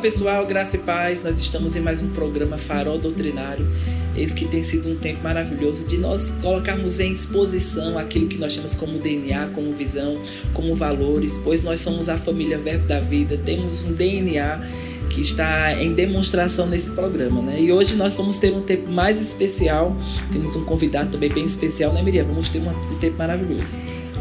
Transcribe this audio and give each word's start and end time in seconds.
pessoal, 0.00 0.46
graça 0.46 0.76
e 0.76 0.78
paz. 0.78 1.24
Nós 1.24 1.38
estamos 1.38 1.76
em 1.76 1.80
mais 1.80 2.00
um 2.00 2.08
programa 2.08 2.56
Farol 2.56 2.98
Doutrinário. 2.98 3.70
Esse 4.16 4.34
que 4.34 4.46
tem 4.46 4.62
sido 4.62 4.88
um 4.88 4.96
tempo 4.96 5.22
maravilhoso 5.22 5.86
de 5.86 5.98
nós 5.98 6.38
colocarmos 6.40 6.98
em 7.00 7.12
exposição 7.12 7.98
aquilo 7.98 8.26
que 8.26 8.38
nós 8.38 8.56
temos 8.56 8.74
como 8.74 8.98
DNA, 8.98 9.48
como 9.48 9.74
visão, 9.74 10.18
como 10.54 10.74
valores, 10.74 11.38
pois 11.44 11.62
nós 11.62 11.80
somos 11.80 12.08
a 12.08 12.16
família 12.16 12.56
Verbo 12.56 12.86
da 12.86 12.98
Vida, 12.98 13.38
temos 13.44 13.82
um 13.82 13.92
DNA 13.92 14.66
que 15.10 15.20
está 15.20 15.74
em 15.74 15.92
demonstração 15.92 16.66
nesse 16.66 16.92
programa, 16.92 17.42
né? 17.42 17.60
E 17.60 17.70
hoje 17.70 17.94
nós 17.94 18.14
vamos 18.14 18.38
ter 18.38 18.54
um 18.54 18.62
tempo 18.62 18.90
mais 18.90 19.20
especial. 19.20 19.94
Temos 20.32 20.56
um 20.56 20.64
convidado 20.64 21.10
também 21.10 21.28
bem 21.28 21.44
especial, 21.44 21.92
né, 21.92 22.02
Miriam? 22.02 22.24
Vamos 22.24 22.48
ter 22.48 22.58
um 22.60 22.98
tempo 22.98 23.18
maravilhoso. 23.18 23.78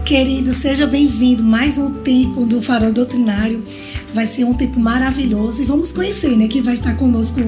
Querido, 0.09 0.51
seja 0.53 0.87
bem-vindo 0.87 1.43
mais 1.43 1.77
um 1.77 2.01
tempo 2.01 2.43
do 2.43 2.63
Farol 2.63 2.91
Doutrinário. 2.91 3.63
Vai 4.11 4.25
ser 4.25 4.43
um 4.43 4.55
tempo 4.55 4.79
maravilhoso 4.79 5.61
e 5.61 5.65
vamos 5.67 5.91
conhecer, 5.91 6.35
né? 6.35 6.47
Quem 6.47 6.63
vai 6.63 6.73
estar 6.73 6.97
conosco 6.97 7.39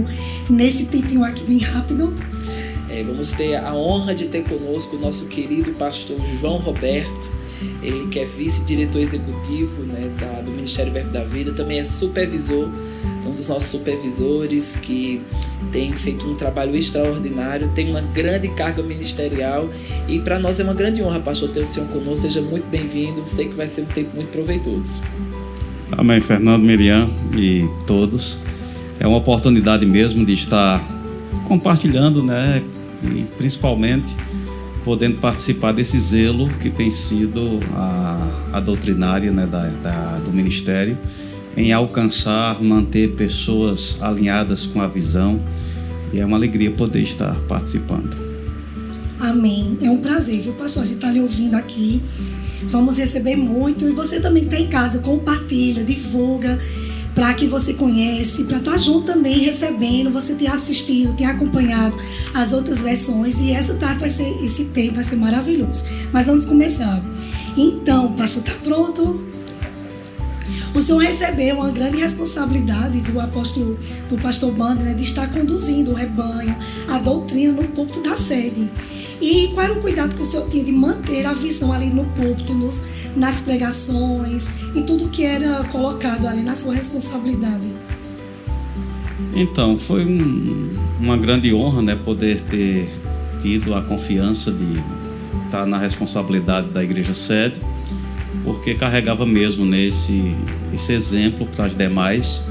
nesse 0.47 0.85
tempinho 0.85 1.23
aqui 1.23 1.43
bem 1.43 1.57
rápido. 1.57 2.13
É, 2.87 3.03
vamos 3.03 3.31
ter 3.31 3.55
a 3.55 3.73
honra 3.73 4.13
de 4.13 4.25
ter 4.25 4.43
conosco 4.43 4.95
o 4.95 4.99
nosso 4.99 5.25
querido 5.25 5.73
pastor 5.73 6.23
João 6.39 6.57
Roberto. 6.57 7.31
Ele 7.81 8.07
que 8.07 8.19
é 8.19 8.25
vice-diretor 8.25 8.99
executivo 8.99 9.83
né, 9.83 10.11
da, 10.19 10.41
do 10.41 10.51
Ministério 10.51 10.91
Verbo 10.91 11.11
da 11.11 11.23
Vida, 11.23 11.51
também 11.53 11.79
é 11.79 11.83
supervisor, 11.83 12.69
um 13.25 13.31
dos 13.31 13.49
nossos 13.49 13.69
supervisores 13.69 14.75
que 14.75 15.21
tem 15.71 15.91
feito 15.91 16.27
um 16.27 16.35
trabalho 16.35 16.75
extraordinário, 16.75 17.69
tem 17.73 17.89
uma 17.89 18.01
grande 18.01 18.49
carga 18.49 18.81
ministerial 18.83 19.69
e 20.07 20.19
para 20.19 20.39
nós 20.39 20.59
é 20.59 20.63
uma 20.63 20.73
grande 20.73 21.01
honra, 21.01 21.19
pastor, 21.19 21.49
ter 21.49 21.61
o 21.61 21.67
senhor 21.67 21.87
conosco. 21.89 22.17
Seja 22.17 22.41
muito 22.41 22.67
bem-vindo, 22.67 23.23
sei 23.25 23.47
que 23.47 23.55
vai 23.55 23.67
ser 23.67 23.81
um 23.81 23.85
tempo 23.85 24.15
muito 24.15 24.29
proveitoso. 24.29 25.01
Amém, 25.91 26.21
Fernando, 26.21 26.63
Miriam 26.63 27.09
e 27.35 27.67
todos. 27.85 28.37
É 28.99 29.07
uma 29.07 29.17
oportunidade 29.17 29.85
mesmo 29.85 30.25
de 30.25 30.33
estar 30.33 30.81
compartilhando, 31.47 32.23
né, 32.23 32.63
e 33.03 33.23
principalmente 33.37 34.15
podendo 34.83 35.17
participar 35.17 35.71
desse 35.71 35.99
zelo 35.99 36.49
que 36.49 36.69
tem 36.69 36.89
sido 36.89 37.59
a, 37.73 38.49
a 38.53 38.59
doutrinária 38.59 39.31
né, 39.31 39.45
da, 39.45 39.67
da, 39.67 40.19
do 40.19 40.31
ministério 40.31 40.97
em 41.55 41.71
alcançar, 41.71 42.61
manter 42.61 43.11
pessoas 43.11 43.97
alinhadas 44.01 44.65
com 44.65 44.81
a 44.81 44.87
visão. 44.87 45.39
E 46.13 46.19
é 46.19 46.25
uma 46.25 46.37
alegria 46.37 46.71
poder 46.71 47.01
estar 47.01 47.35
participando. 47.47 48.15
Amém. 49.19 49.77
É 49.81 49.89
um 49.89 49.97
prazer, 49.97 50.41
viu, 50.41 50.53
pastor? 50.53 50.83
A 50.83 50.85
gente 50.85 50.95
está 50.95 51.11
lhe 51.11 51.21
ouvindo 51.21 51.55
aqui. 51.55 52.01
Vamos 52.63 52.97
receber 52.97 53.35
muito. 53.35 53.87
E 53.87 53.91
você 53.91 54.19
também 54.19 54.43
está 54.43 54.59
em 54.59 54.67
casa, 54.67 54.99
compartilha, 54.99 55.83
divulga 55.83 56.59
para 57.13 57.33
quem 57.33 57.47
você 57.47 57.73
conhece, 57.73 58.45
para 58.45 58.57
estar 58.57 58.71
tá 58.71 58.77
junto 58.77 59.07
também 59.07 59.39
recebendo, 59.39 60.11
você 60.11 60.33
ter 60.33 60.47
assistido, 60.47 61.15
ter 61.15 61.25
acompanhado 61.25 61.95
as 62.33 62.53
outras 62.53 62.81
versões 62.81 63.39
e 63.41 63.51
essa 63.51 63.75
tarde 63.75 63.99
vai 63.99 64.09
ser 64.09 64.43
esse 64.43 64.65
tempo 64.65 64.95
vai 64.95 65.03
ser 65.03 65.17
maravilhoso. 65.17 65.85
Mas 66.11 66.27
vamos 66.27 66.45
começar. 66.45 67.03
Então, 67.57 68.13
pastor, 68.13 68.43
tá 68.43 68.53
pronto? 68.63 69.31
O 70.73 70.81
senhor 70.81 70.99
recebeu 70.99 71.57
uma 71.57 71.69
grande 71.69 71.97
responsabilidade 71.97 73.01
do 73.01 73.19
apóstolo, 73.19 73.77
do 74.09 74.17
pastor 74.17 74.53
Banda, 74.53 74.83
né, 74.83 74.93
de 74.93 75.03
estar 75.03 75.29
conduzindo 75.31 75.91
o 75.91 75.93
rebanho, 75.93 76.55
a 76.87 76.97
doutrina 76.97 77.51
no 77.53 77.67
púlpito 77.67 78.01
da 78.01 78.15
sede. 78.15 78.69
E 79.19 79.49
qual 79.53 79.65
era 79.65 79.73
o 79.73 79.81
cuidado 79.81 80.15
que 80.15 80.21
o 80.21 80.25
senhor 80.25 80.49
tinha 80.49 80.63
de 80.63 80.71
manter 80.71 81.25
a 81.25 81.33
visão 81.33 81.71
ali 81.71 81.89
no 81.89 82.05
púlpito, 82.05 82.53
nos, 82.53 82.83
nas 83.15 83.41
pregações, 83.41 84.49
e 84.75 84.81
tudo 84.81 85.09
que 85.09 85.25
era 85.25 85.63
colocado 85.65 86.27
ali 86.27 86.41
na 86.41 86.55
sua 86.55 86.73
responsabilidade? 86.73 87.67
Então, 89.33 89.77
foi 89.77 90.05
um, 90.05 90.75
uma 90.99 91.17
grande 91.17 91.53
honra 91.53 91.81
né, 91.81 91.95
poder 91.95 92.41
ter 92.41 92.89
tido 93.41 93.73
a 93.73 93.81
confiança 93.81 94.51
de 94.51 94.81
estar 95.45 95.65
na 95.65 95.77
responsabilidade 95.77 96.69
da 96.69 96.83
igreja 96.83 97.13
sede 97.13 97.59
porque 98.43 98.73
carregava 98.75 99.25
mesmo 99.25 99.65
nesse 99.65 100.35
esse 100.73 100.93
exemplo 100.93 101.45
para 101.45 101.65
as 101.65 101.75
demais. 101.75 102.45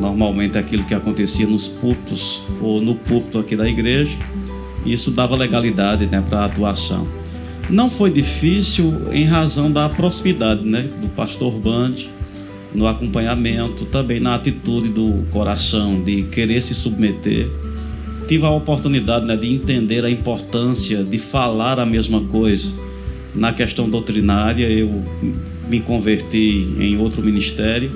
Normalmente 0.00 0.56
aquilo 0.56 0.84
que 0.84 0.94
acontecia 0.94 1.46
nos 1.46 1.66
púlpitos 1.66 2.42
ou 2.60 2.80
no 2.80 2.94
púlpito 2.94 3.38
aqui 3.38 3.56
da 3.56 3.68
igreja, 3.68 4.16
isso 4.86 5.10
dava 5.10 5.34
legalidade 5.34 6.06
né, 6.06 6.20
para 6.20 6.40
a 6.40 6.44
atuação. 6.44 7.06
Não 7.68 7.90
foi 7.90 8.10
difícil 8.10 9.12
em 9.12 9.24
razão 9.24 9.70
da 9.70 9.88
proximidade 9.88 10.64
né, 10.64 10.88
do 11.00 11.08
pastor 11.08 11.52
Band, 11.52 11.94
no 12.74 12.86
acompanhamento, 12.86 13.84
também 13.86 14.20
na 14.20 14.34
atitude 14.34 14.88
do 14.88 15.26
coração 15.30 16.02
de 16.02 16.22
querer 16.24 16.62
se 16.62 16.74
submeter. 16.74 17.48
Tive 18.26 18.44
a 18.44 18.50
oportunidade 18.50 19.26
né, 19.26 19.36
de 19.36 19.52
entender 19.52 20.04
a 20.04 20.10
importância 20.10 21.02
de 21.02 21.18
falar 21.18 21.78
a 21.78 21.86
mesma 21.86 22.22
coisa 22.24 22.72
na 23.34 23.52
questão 23.52 23.88
doutrinária, 23.88 24.66
eu 24.68 25.02
me 25.68 25.80
converti 25.80 26.74
em 26.78 26.96
outro 26.96 27.22
ministério 27.22 27.90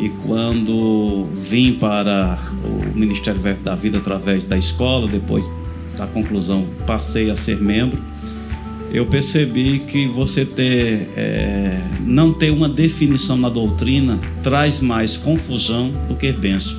e 0.00 0.08
quando 0.24 1.26
vim 1.32 1.74
para 1.74 2.38
o 2.64 2.96
Ministério 2.98 3.40
da 3.62 3.74
Vida 3.74 3.98
através 3.98 4.44
da 4.44 4.56
escola, 4.56 5.08
depois 5.08 5.44
da 5.96 6.06
conclusão 6.06 6.66
passei 6.86 7.30
a 7.30 7.36
ser 7.36 7.60
membro, 7.60 8.00
eu 8.94 9.04
percebi 9.04 9.80
que 9.80 10.06
você 10.06 10.44
ter 10.44 11.08
é, 11.16 11.80
não 12.06 12.32
ter 12.32 12.52
uma 12.52 12.68
definição 12.68 13.36
na 13.36 13.48
doutrina 13.48 14.20
traz 14.40 14.78
mais 14.78 15.16
confusão 15.16 15.92
do 16.06 16.14
que 16.14 16.32
benção. 16.32 16.78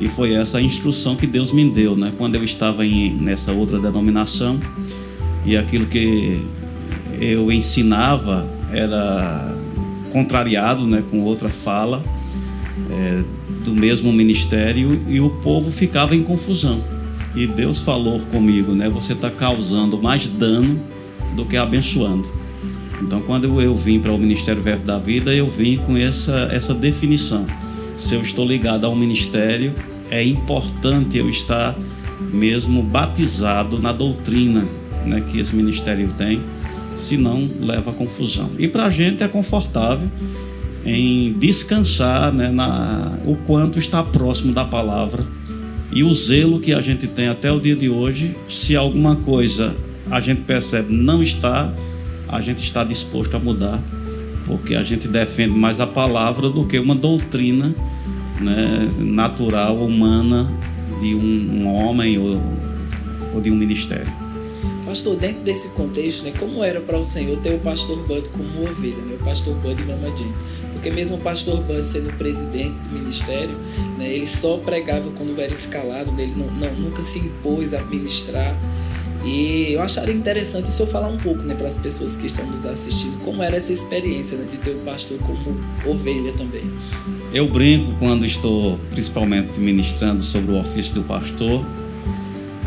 E 0.00 0.08
foi 0.08 0.34
essa 0.34 0.58
a 0.58 0.62
instrução 0.62 1.16
que 1.16 1.26
Deus 1.26 1.50
me 1.50 1.68
deu, 1.68 1.96
né? 1.96 2.12
Quando 2.16 2.36
eu 2.36 2.44
estava 2.44 2.86
em, 2.86 3.12
nessa 3.16 3.50
outra 3.50 3.80
denominação 3.80 4.60
e 5.44 5.56
aquilo 5.56 5.86
que 5.86 6.40
eu 7.20 7.50
ensinava 7.50 8.48
era 8.72 9.56
contrariado 10.12 10.86
né, 10.86 11.02
com 11.10 11.20
outra 11.22 11.48
fala 11.48 12.04
é, 12.92 13.24
do 13.64 13.72
mesmo 13.72 14.12
ministério 14.12 15.02
e 15.08 15.20
o 15.20 15.30
povo 15.30 15.72
ficava 15.72 16.14
em 16.14 16.22
confusão. 16.22 16.80
E 17.34 17.44
Deus 17.44 17.80
falou 17.80 18.20
comigo, 18.20 18.72
né? 18.72 18.88
Você 18.88 19.14
está 19.14 19.32
causando 19.32 20.00
mais 20.00 20.28
dano 20.28 20.93
do 21.34 21.44
que 21.44 21.56
abençoando. 21.56 22.28
Então, 23.02 23.20
quando 23.20 23.60
eu, 23.60 23.74
vim 23.74 24.00
para 24.00 24.12
o 24.12 24.18
Ministério 24.18 24.62
Verbo 24.62 24.84
da 24.84 24.98
Vida, 24.98 25.34
eu 25.34 25.48
vim 25.48 25.78
com 25.78 25.96
essa, 25.96 26.48
essa 26.52 26.72
definição. 26.72 27.44
Se 27.98 28.14
eu 28.14 28.22
estou 28.22 28.46
ligado 28.46 28.86
ao 28.86 28.94
ministério, 28.94 29.74
é 30.10 30.24
importante 30.24 31.18
eu 31.18 31.28
estar 31.28 31.76
mesmo 32.32 32.82
batizado 32.82 33.80
na 33.80 33.92
doutrina 33.92 34.66
né, 35.04 35.20
que 35.20 35.38
esse 35.38 35.54
ministério 35.54 36.08
tem 36.16 36.40
senão 36.96 37.48
leva 37.60 37.90
a 37.90 37.94
confusão. 37.94 38.50
E 38.58 38.68
para 38.68 38.86
a 38.86 38.90
gente 38.90 39.22
é 39.22 39.28
confortável 39.28 40.08
em 40.84 41.32
descansar 41.32 42.32
né, 42.32 42.50
na, 42.50 43.18
o 43.24 43.36
quanto 43.36 43.78
está 43.78 44.02
próximo 44.02 44.52
da 44.52 44.64
palavra 44.64 45.26
e 45.92 46.02
o 46.02 46.12
zelo 46.12 46.60
que 46.60 46.72
a 46.72 46.80
gente 46.80 47.06
tem 47.06 47.28
até 47.28 47.50
o 47.50 47.60
dia 47.60 47.74
de 47.74 47.88
hoje. 47.88 48.36
Se 48.48 48.76
alguma 48.76 49.16
coisa 49.16 49.74
a 50.10 50.20
gente 50.20 50.42
percebe 50.42 50.94
não 50.94 51.22
está, 51.22 51.72
a 52.28 52.40
gente 52.40 52.62
está 52.62 52.84
disposto 52.84 53.36
a 53.36 53.38
mudar, 53.38 53.82
porque 54.46 54.74
a 54.74 54.82
gente 54.82 55.08
defende 55.08 55.54
mais 55.54 55.80
a 55.80 55.86
palavra 55.86 56.50
do 56.50 56.64
que 56.66 56.78
uma 56.78 56.94
doutrina 56.94 57.74
né, 58.40 58.90
natural, 58.98 59.76
humana 59.76 60.48
de 61.00 61.14
um, 61.14 61.62
um 61.62 61.74
homem 61.74 62.18
ou, 62.18 62.40
ou 63.34 63.40
de 63.40 63.50
um 63.50 63.54
ministério. 63.54 64.24
Pastor, 64.84 65.16
dentro 65.16 65.42
desse 65.42 65.70
contexto, 65.70 66.24
né, 66.24 66.32
como 66.38 66.62
era 66.62 66.80
para 66.80 66.98
o 66.98 67.02
Senhor 67.02 67.38
ter 67.38 67.54
o 67.54 67.58
pastor 67.58 67.96
Bud 68.06 68.28
como 68.28 68.68
ovelha, 68.68 68.96
né, 68.96 69.16
o 69.20 69.24
pastor 69.24 69.54
Bud 69.56 69.80
e 69.80 69.84
Mama 69.84 70.08
Jane? 70.08 70.32
Porque 70.72 70.90
mesmo 70.90 71.16
o 71.16 71.20
pastor 71.20 71.62
Bud 71.62 71.88
sendo 71.88 72.12
presidente 72.18 72.74
do 72.78 72.98
ministério, 72.98 73.56
né, 73.98 74.08
ele 74.08 74.26
só 74.26 74.58
pregava 74.58 75.10
quando 75.10 75.40
era 75.40 75.52
escalado, 75.52 76.12
né, 76.12 76.24
ele 76.24 76.34
não, 76.36 76.50
não, 76.50 76.74
nunca 76.74 77.02
se 77.02 77.18
impôs 77.18 77.72
a 77.72 77.82
ministrar. 77.82 78.54
E 79.24 79.72
eu 79.72 79.82
acharia 79.82 80.14
interessante 80.14 80.68
o 80.68 80.72
senhor 80.72 80.88
falar 80.88 81.08
um 81.08 81.16
pouco 81.16 81.42
né, 81.44 81.54
para 81.54 81.66
as 81.66 81.78
pessoas 81.78 82.14
que 82.14 82.26
estão 82.26 82.46
nos 82.46 82.66
assistindo, 82.66 83.18
como 83.24 83.42
era 83.42 83.56
essa 83.56 83.72
experiência 83.72 84.36
né, 84.36 84.46
de 84.50 84.58
ter 84.58 84.72
o 84.72 84.80
pastor 84.80 85.18
como 85.18 85.56
ovelha 85.86 86.32
também. 86.32 86.70
Eu 87.32 87.48
brinco 87.48 87.94
quando 87.98 88.26
estou 88.26 88.78
principalmente 88.90 89.58
ministrando 89.58 90.22
sobre 90.22 90.52
o 90.52 90.60
ofício 90.60 90.94
do 90.94 91.02
pastor, 91.02 91.64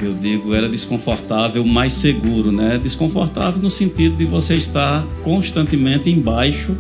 eu 0.02 0.14
digo, 0.14 0.54
era 0.54 0.70
desconfortável, 0.70 1.66
mas 1.66 1.94
seguro, 1.94 2.52
né? 2.52 2.78
Desconfortável 2.78 3.60
no 3.60 3.72
sentido 3.72 4.16
de 4.16 4.26
você 4.26 4.56
estar 4.56 5.04
constantemente 5.24 6.10
embaixo 6.10 6.78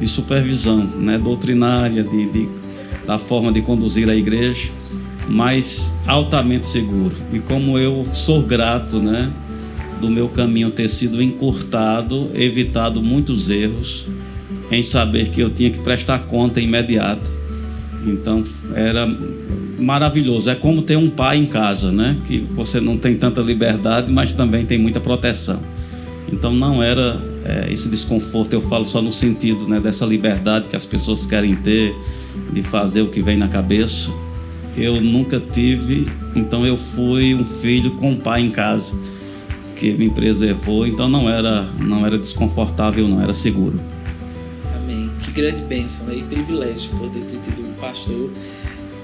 de 0.00 0.06
supervisão, 0.06 0.78
né? 0.78 1.18
Doutrinária, 1.18 2.02
de, 2.02 2.26
de 2.26 2.48
da 3.06 3.18
forma 3.18 3.52
de 3.52 3.60
conduzir 3.60 4.08
a 4.08 4.16
igreja, 4.16 4.70
mas 5.28 5.92
altamente 6.06 6.66
seguro. 6.66 7.14
E 7.32 7.38
como 7.38 7.78
eu 7.78 8.04
sou 8.12 8.42
grato, 8.42 9.00
né? 9.00 9.32
Do 10.00 10.10
meu 10.10 10.28
caminho 10.28 10.70
ter 10.70 10.90
sido 10.90 11.22
encurtado, 11.22 12.30
evitado 12.34 13.02
muitos 13.02 13.48
erros, 13.48 14.04
em 14.70 14.82
saber 14.82 15.30
que 15.30 15.40
eu 15.40 15.50
tinha 15.50 15.70
que 15.70 15.78
prestar 15.78 16.18
conta 16.20 16.60
imediata 16.60 17.22
Então 18.04 18.42
era 18.74 19.06
maravilhoso. 19.78 20.50
É 20.50 20.54
como 20.54 20.82
ter 20.82 20.96
um 20.96 21.08
pai 21.08 21.38
em 21.38 21.46
casa, 21.46 21.90
né? 21.90 22.16
Que 22.26 22.38
você 22.38 22.80
não 22.80 22.98
tem 22.98 23.16
tanta 23.16 23.40
liberdade, 23.40 24.12
mas 24.12 24.32
também 24.32 24.66
tem 24.66 24.78
muita 24.78 25.00
proteção. 25.00 25.60
Então 26.30 26.52
não 26.52 26.82
era 26.82 27.20
é, 27.44 27.72
esse 27.72 27.88
desconforto, 27.88 28.52
eu 28.54 28.62
falo 28.62 28.84
só 28.84 29.00
no 29.00 29.12
sentido 29.12 29.68
né, 29.68 29.78
dessa 29.78 30.06
liberdade 30.06 30.68
que 30.68 30.76
as 30.76 30.86
pessoas 30.86 31.26
querem 31.26 31.54
ter, 31.54 31.94
de 32.52 32.62
fazer 32.62 33.02
o 33.02 33.08
que 33.08 33.22
vem 33.22 33.36
na 33.36 33.48
cabeça. 33.48 34.10
Eu 34.76 35.00
nunca 35.00 35.38
tive, 35.38 36.08
então 36.34 36.66
eu 36.66 36.76
fui 36.76 37.34
um 37.34 37.44
filho 37.44 37.92
com 37.92 38.10
um 38.10 38.16
pai 38.16 38.40
em 38.40 38.50
casa 38.50 38.94
que 39.76 39.92
me 39.92 40.10
preservou, 40.10 40.86
então 40.86 41.08
não 41.08 41.28
era, 41.28 41.62
não 41.80 42.06
era 42.06 42.18
desconfortável, 42.18 43.06
não 43.06 43.20
era 43.20 43.34
seguro. 43.34 43.78
Amém. 44.76 45.10
Que 45.20 45.30
grande 45.30 45.62
bênção 45.62 46.06
né? 46.06 46.16
e 46.16 46.22
privilégio 46.22 46.90
poder 46.96 47.20
ter 47.20 47.38
tido 47.38 47.66
um 47.66 47.72
pastor 47.74 48.30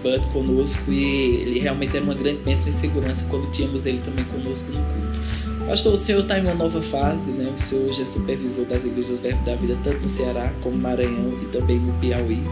Bud 0.02 0.26
conosco 0.28 0.90
e 0.90 1.36
ele 1.42 1.58
realmente 1.58 1.96
era 1.96 2.04
uma 2.04 2.14
grande 2.14 2.40
bênção 2.40 2.68
e 2.68 2.72
segurança 2.72 3.26
quando 3.28 3.50
tínhamos 3.50 3.86
ele 3.86 3.98
também 3.98 4.24
conosco 4.24 4.72
no 4.72 4.78
culto. 4.78 5.20
Pastor, 5.66 5.94
o 5.94 5.96
senhor 5.96 6.20
está 6.20 6.38
em 6.38 6.42
uma 6.42 6.54
nova 6.54 6.82
fase, 6.82 7.30
né? 7.30 7.52
O 7.54 7.58
senhor 7.58 7.88
hoje 7.88 8.02
é 8.02 8.04
supervisor 8.04 8.64
das 8.64 8.84
igrejas 8.84 9.20
Verbo 9.20 9.44
da 9.44 9.54
Vida, 9.54 9.78
tanto 9.82 10.00
no 10.00 10.08
Ceará 10.08 10.52
como 10.62 10.74
no 10.74 10.82
Maranhão 10.82 11.38
e 11.42 11.46
também 11.46 11.78
no 11.78 11.92
Piauí. 11.94 12.42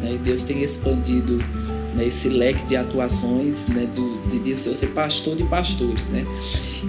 Né? 0.00 0.14
E 0.14 0.18
Deus 0.18 0.44
tem 0.44 0.62
expandido 0.62 1.38
né, 1.94 2.06
esse 2.06 2.28
leque 2.28 2.64
de 2.66 2.76
atuações 2.76 3.68
né, 3.68 3.86
do, 3.86 4.18
de 4.28 4.38
Deus 4.38 4.60
ser 4.60 4.88
pastor 4.88 5.36
de 5.36 5.44
pastores. 5.44 6.08
Né? 6.08 6.24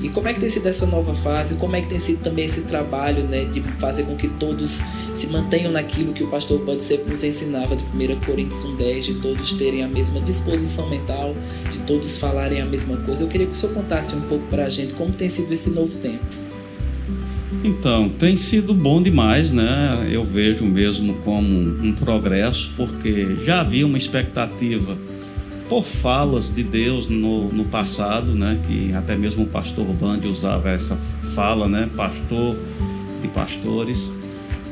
E 0.01 0.09
como 0.09 0.27
é 0.27 0.33
que 0.33 0.39
tem 0.39 0.49
sido 0.49 0.67
essa 0.67 0.85
nova 0.85 1.13
fase? 1.15 1.55
Como 1.55 1.75
é 1.75 1.81
que 1.81 1.87
tem 1.87 1.99
sido 1.99 2.21
também 2.21 2.45
esse 2.45 2.61
trabalho 2.61 3.23
né, 3.23 3.45
de 3.45 3.61
fazer 3.61 4.03
com 4.03 4.15
que 4.15 4.27
todos 4.27 4.81
se 5.13 5.27
mantenham 5.27 5.71
naquilo 5.71 6.13
que 6.13 6.23
o 6.23 6.27
pastor 6.27 6.59
pode 6.61 6.83
sempre 6.83 7.11
nos 7.11 7.23
ensinava 7.23 7.75
de 7.75 7.83
1 7.85 8.19
Coríntios 8.25 8.63
1,10, 8.65 8.99
de 9.01 9.13
todos 9.15 9.53
terem 9.53 9.83
a 9.83 9.87
mesma 9.87 10.19
disposição 10.19 10.89
mental, 10.89 11.33
de 11.71 11.79
todos 11.79 12.17
falarem 12.17 12.61
a 12.61 12.65
mesma 12.65 12.97
coisa. 12.97 13.23
Eu 13.23 13.27
queria 13.27 13.47
que 13.47 13.53
o 13.53 13.55
senhor 13.55 13.73
contasse 13.73 14.15
um 14.15 14.21
pouco 14.21 14.45
para 14.47 14.65
a 14.65 14.69
gente 14.69 14.93
como 14.93 15.11
tem 15.11 15.29
sido 15.29 15.53
esse 15.53 15.69
novo 15.69 15.97
tempo. 15.99 16.44
Então, 17.65 18.07
tem 18.09 18.37
sido 18.37 18.75
bom 18.75 19.01
demais, 19.01 19.51
né? 19.51 20.07
Eu 20.11 20.23
vejo 20.23 20.63
mesmo 20.63 21.15
como 21.25 21.47
um 21.47 21.93
progresso, 21.93 22.71
porque 22.77 23.37
já 23.43 23.61
havia 23.61 23.87
uma 23.87 23.97
expectativa 23.97 24.95
por 25.67 25.83
falas 25.83 26.53
de 26.53 26.61
Deus 26.61 27.07
no, 27.07 27.51
no 27.51 27.63
passado, 27.65 28.35
né? 28.35 28.59
Que 28.67 28.93
até 28.93 29.15
mesmo 29.15 29.45
o 29.45 29.47
pastor 29.47 29.83
Bandi 29.87 30.27
usava 30.27 30.69
essa 30.69 30.95
fala, 31.33 31.67
né? 31.67 31.89
Pastor 31.97 32.55
de 33.23 33.27
pastores. 33.29 34.11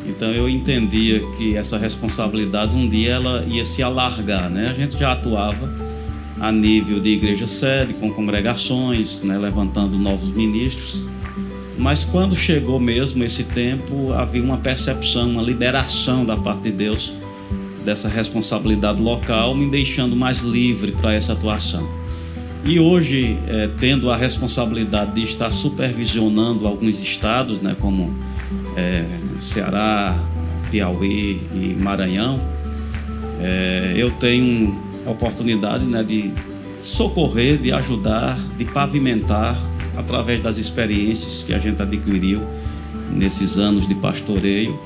Então 0.05 0.29
eu 0.29 0.47
entendia 0.47 1.19
que 1.35 1.57
essa 1.57 1.79
responsabilidade 1.79 2.75
um 2.75 2.87
dia 2.87 3.13
ela 3.13 3.43
ia 3.47 3.65
se 3.65 3.81
alargar, 3.81 4.51
né? 4.51 4.67
A 4.69 4.73
gente 4.73 4.99
já 4.99 5.13
atuava 5.13 5.67
a 6.39 6.51
nível 6.51 6.99
de 6.99 7.09
igreja 7.09 7.47
sede, 7.47 7.95
com 7.95 8.11
congregações, 8.11 9.23
né? 9.23 9.35
levantando 9.35 9.97
novos 9.97 10.29
ministros 10.29 11.03
mas 11.77 12.05
quando 12.05 12.35
chegou 12.35 12.79
mesmo 12.79 13.23
esse 13.23 13.43
tempo, 13.43 14.13
havia 14.13 14.43
uma 14.43 14.57
percepção, 14.57 15.29
uma 15.29 15.41
lideração 15.41 16.25
da 16.25 16.37
parte 16.37 16.63
de 16.63 16.71
Deus 16.71 17.13
dessa 17.83 18.07
responsabilidade 18.07 19.01
local, 19.01 19.53
me 19.55 19.69
deixando 19.69 20.15
mais 20.15 20.41
livre 20.41 20.91
para 20.91 21.13
essa 21.13 21.33
atuação. 21.33 21.87
E 22.65 22.79
hoje, 22.79 23.37
é, 23.47 23.69
tendo 23.77 24.09
a 24.09 24.15
responsabilidade 24.15 25.15
de 25.15 25.23
estar 25.23 25.51
supervisionando 25.51 26.65
alguns 26.65 27.01
estados, 27.01 27.61
né, 27.61 27.75
como 27.77 28.15
é, 28.77 29.03
Ceará, 29.41 30.17
Piauí 30.71 31.41
e 31.53 31.75
Maranhão, 31.77 32.39
é, 33.41 33.93
eu 33.97 34.09
tenho 34.11 34.79
a 35.05 35.09
oportunidade 35.09 35.83
né, 35.83 36.01
de 36.03 36.31
socorrer, 36.79 37.57
de 37.57 37.73
ajudar, 37.73 38.39
de 38.57 38.63
pavimentar 38.63 39.61
através 39.95 40.41
das 40.41 40.57
experiências 40.57 41.43
que 41.43 41.53
a 41.53 41.59
gente 41.59 41.81
adquiriu 41.81 42.41
nesses 43.11 43.57
anos 43.57 43.87
de 43.87 43.95
pastoreio, 43.95 44.79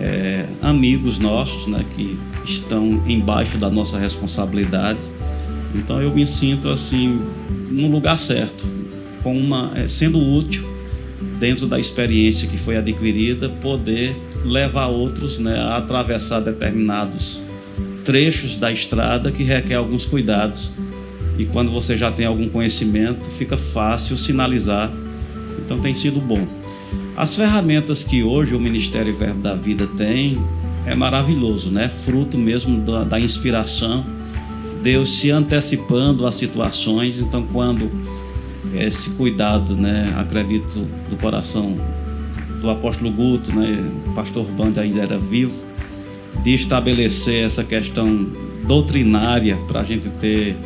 é, 0.00 0.46
amigos 0.62 1.18
nossos 1.18 1.66
né, 1.66 1.84
que 1.90 2.18
estão 2.44 3.02
embaixo 3.06 3.58
da 3.58 3.68
nossa 3.68 3.98
responsabilidade. 3.98 4.98
Então 5.74 6.00
eu 6.00 6.10
me 6.10 6.26
sinto 6.26 6.68
assim 6.68 7.20
no 7.70 7.88
lugar 7.88 8.18
certo, 8.18 8.64
com 9.22 9.36
uma, 9.38 9.72
é, 9.74 9.88
sendo 9.88 10.18
útil 10.18 10.66
dentro 11.38 11.66
da 11.66 11.78
experiência 11.78 12.48
que 12.48 12.56
foi 12.56 12.76
adquirida, 12.76 13.48
poder 13.48 14.16
levar 14.44 14.86
outros 14.86 15.38
né, 15.38 15.58
a 15.58 15.76
atravessar 15.76 16.40
determinados 16.40 17.40
trechos 18.04 18.56
da 18.56 18.72
estrada 18.72 19.30
que 19.30 19.42
requer 19.42 19.74
alguns 19.74 20.06
cuidados 20.06 20.70
e 21.38 21.46
quando 21.46 21.70
você 21.70 21.96
já 21.96 22.10
tem 22.10 22.26
algum 22.26 22.48
conhecimento, 22.48 23.24
fica 23.24 23.56
fácil 23.56 24.16
sinalizar. 24.16 24.92
Então 25.64 25.78
tem 25.78 25.94
sido 25.94 26.20
bom. 26.20 26.46
As 27.16 27.36
ferramentas 27.36 28.02
que 28.02 28.22
hoje 28.22 28.54
o 28.54 28.60
Ministério 28.60 29.14
Verbo 29.14 29.40
da 29.40 29.54
Vida 29.54 29.86
tem 29.86 30.38
é 30.84 30.94
maravilhoso, 30.94 31.70
né? 31.70 31.88
Fruto 31.88 32.36
mesmo 32.36 32.80
da, 32.80 33.04
da 33.04 33.20
inspiração, 33.20 34.04
Deus 34.82 35.18
se 35.18 35.30
antecipando 35.30 36.26
às 36.26 36.34
situações. 36.34 37.20
Então, 37.20 37.46
quando 37.52 37.90
esse 38.74 39.10
cuidado, 39.10 39.76
né, 39.76 40.12
acredito, 40.16 40.86
do 41.08 41.16
coração 41.16 41.76
do 42.60 42.68
apóstolo 42.70 43.10
Guto, 43.10 43.54
né, 43.54 43.84
o 44.06 44.12
pastor 44.12 44.44
Banda 44.44 44.80
ainda 44.80 45.00
era 45.00 45.18
vivo, 45.18 45.62
de 46.42 46.54
estabelecer 46.54 47.44
essa 47.44 47.62
questão 47.62 48.26
doutrinária 48.66 49.56
para 49.66 49.80
a 49.80 49.84
gente 49.84 50.08
ter 50.08 50.56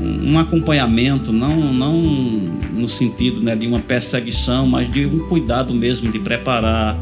um 0.00 0.38
acompanhamento, 0.38 1.32
não, 1.32 1.72
não 1.72 1.94
no 2.72 2.88
sentido 2.88 3.42
né, 3.42 3.54
de 3.54 3.66
uma 3.66 3.80
perseguição, 3.80 4.66
mas 4.66 4.92
de 4.92 5.04
um 5.06 5.20
cuidado 5.28 5.74
mesmo 5.74 6.10
de 6.10 6.18
preparar, 6.18 6.98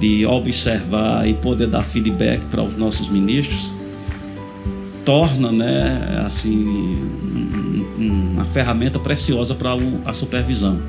de 0.00 0.24
observar 0.26 1.28
e 1.28 1.34
poder 1.34 1.66
dar 1.66 1.82
feedback 1.82 2.44
para 2.46 2.62
os 2.62 2.76
nossos 2.76 3.08
ministros, 3.08 3.72
torna 5.04 5.52
né, 5.52 6.24
assim, 6.26 6.98
uma 7.98 8.44
ferramenta 8.46 8.98
preciosa 8.98 9.54
para 9.54 9.76
a 10.06 10.12
supervisão, 10.14 10.80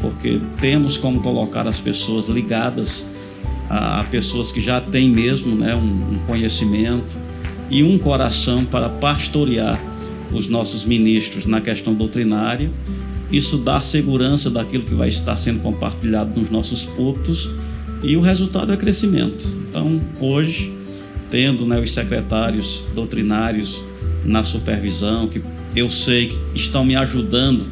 porque 0.00 0.40
temos 0.60 0.96
como 0.96 1.20
colocar 1.20 1.66
as 1.68 1.78
pessoas 1.78 2.28
ligadas 2.28 3.06
a, 3.70 4.04
pessoas 4.10 4.52
que 4.52 4.60
já 4.60 4.80
têm 4.80 5.08
mesmo 5.08 5.54
né, 5.54 5.74
um 5.74 6.18
conhecimento 6.26 7.16
e 7.70 7.82
um 7.82 7.96
coração 7.96 8.64
para 8.64 8.88
pastorear 8.88 9.80
os 10.34 10.48
nossos 10.48 10.84
ministros 10.84 11.46
na 11.46 11.60
questão 11.60 11.94
doutrinária. 11.94 12.70
Isso 13.30 13.56
dá 13.56 13.80
segurança 13.80 14.50
daquilo 14.50 14.84
que 14.84 14.94
vai 14.94 15.08
estar 15.08 15.36
sendo 15.36 15.60
compartilhado 15.60 16.38
nos 16.38 16.50
nossos 16.50 16.84
púlpitos 16.84 17.48
e 18.02 18.16
o 18.16 18.20
resultado 18.20 18.72
é 18.72 18.76
crescimento. 18.76 19.46
Então, 19.68 20.00
hoje, 20.20 20.72
tendo 21.30 21.64
né, 21.64 21.80
os 21.80 21.90
secretários 21.90 22.82
doutrinários 22.94 23.80
na 24.24 24.44
supervisão, 24.44 25.26
que 25.28 25.42
eu 25.74 25.88
sei 25.88 26.28
que 26.28 26.38
estão 26.54 26.84
me 26.84 26.94
ajudando, 26.94 27.64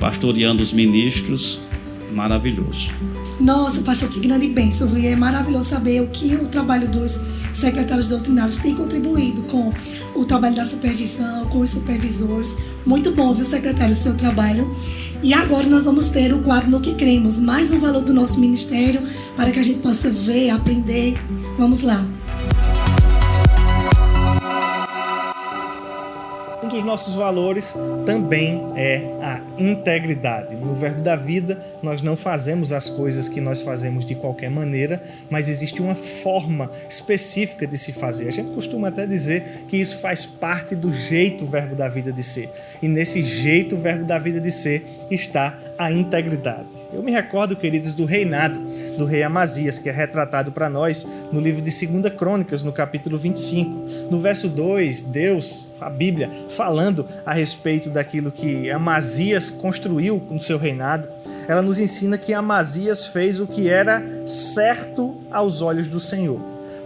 pastoreando 0.00 0.62
os 0.62 0.72
ministros, 0.72 1.60
maravilhoso. 2.16 2.90
Nossa, 3.38 3.82
pastor, 3.82 4.08
que 4.08 4.18
grande 4.18 4.48
bênção. 4.48 4.88
E 4.96 5.06
é 5.06 5.14
maravilhoso 5.14 5.68
saber 5.68 6.00
o 6.00 6.08
que 6.08 6.34
o 6.34 6.48
trabalho 6.48 6.88
dos 6.88 7.20
secretários 7.52 8.06
doutrinários 8.06 8.58
tem 8.58 8.74
contribuído 8.74 9.42
com 9.42 9.70
o 10.14 10.24
trabalho 10.24 10.56
da 10.56 10.64
supervisão, 10.64 11.46
com 11.46 11.60
os 11.60 11.70
supervisores. 11.70 12.56
Muito 12.86 13.12
bom, 13.12 13.34
viu, 13.34 13.44
secretário, 13.44 13.92
o 13.92 13.96
seu 13.96 14.16
trabalho. 14.16 14.70
E 15.22 15.34
agora 15.34 15.66
nós 15.66 15.84
vamos 15.84 16.08
ter 16.08 16.32
o 16.32 16.42
quadro 16.42 16.70
No 16.70 16.80
Que 16.80 16.94
Cremos, 16.94 17.38
mais 17.38 17.70
um 17.70 17.78
valor 17.78 18.02
do 18.02 18.14
nosso 18.14 18.40
ministério, 18.40 19.02
para 19.36 19.50
que 19.50 19.58
a 19.58 19.62
gente 19.62 19.80
possa 19.80 20.10
ver, 20.10 20.50
aprender. 20.50 21.18
Vamos 21.58 21.82
lá. 21.82 22.15
Dos 26.76 26.84
nossos 26.84 27.14
valores 27.14 27.74
também 28.04 28.60
é 28.76 28.98
a 29.22 29.40
integridade. 29.58 30.54
No 30.56 30.74
Verbo 30.74 31.00
da 31.00 31.16
Vida, 31.16 31.58
nós 31.82 32.02
não 32.02 32.16
fazemos 32.16 32.70
as 32.70 32.90
coisas 32.90 33.28
que 33.28 33.40
nós 33.40 33.62
fazemos 33.62 34.04
de 34.04 34.14
qualquer 34.14 34.50
maneira, 34.50 35.02
mas 35.30 35.48
existe 35.48 35.80
uma 35.80 35.94
forma 35.94 36.70
específica 36.86 37.66
de 37.66 37.78
se 37.78 37.94
fazer. 37.94 38.28
A 38.28 38.30
gente 38.30 38.50
costuma 38.50 38.88
até 38.88 39.06
dizer 39.06 39.64
que 39.68 39.78
isso 39.78 39.98
faz 40.00 40.26
parte 40.26 40.74
do 40.76 40.92
jeito 40.92 41.46
Verbo 41.46 41.74
da 41.74 41.88
Vida 41.88 42.12
de 42.12 42.22
ser. 42.22 42.50
E 42.82 42.88
nesse 42.88 43.22
jeito 43.22 43.74
Verbo 43.76 44.04
da 44.04 44.18
Vida 44.18 44.38
de 44.38 44.50
ser 44.50 44.86
está 45.10 45.58
a 45.78 45.90
integridade. 45.90 46.68
Eu 46.96 47.02
me 47.02 47.12
recordo, 47.12 47.54
queridos, 47.54 47.92
do 47.92 48.06
reinado 48.06 48.58
do 48.96 49.04
rei 49.04 49.22
Amazias, 49.22 49.78
que 49.78 49.86
é 49.86 49.92
retratado 49.92 50.50
para 50.50 50.70
nós 50.70 51.06
no 51.30 51.38
livro 51.38 51.60
de 51.60 51.70
2 51.86 52.14
Crônicas, 52.14 52.62
no 52.62 52.72
capítulo 52.72 53.18
25. 53.18 54.10
No 54.10 54.18
verso 54.18 54.48
2, 54.48 55.02
Deus, 55.02 55.66
a 55.78 55.90
Bíblia, 55.90 56.30
falando 56.48 57.06
a 57.26 57.34
respeito 57.34 57.90
daquilo 57.90 58.32
que 58.32 58.70
Amazias 58.70 59.50
construiu 59.50 60.18
com 60.20 60.38
seu 60.38 60.56
reinado, 60.56 61.06
ela 61.46 61.60
nos 61.60 61.78
ensina 61.78 62.16
que 62.16 62.32
Amazias 62.32 63.08
fez 63.08 63.40
o 63.40 63.46
que 63.46 63.68
era 63.68 64.02
certo 64.26 65.20
aos 65.30 65.60
olhos 65.60 65.88
do 65.88 66.00
Senhor, 66.00 66.40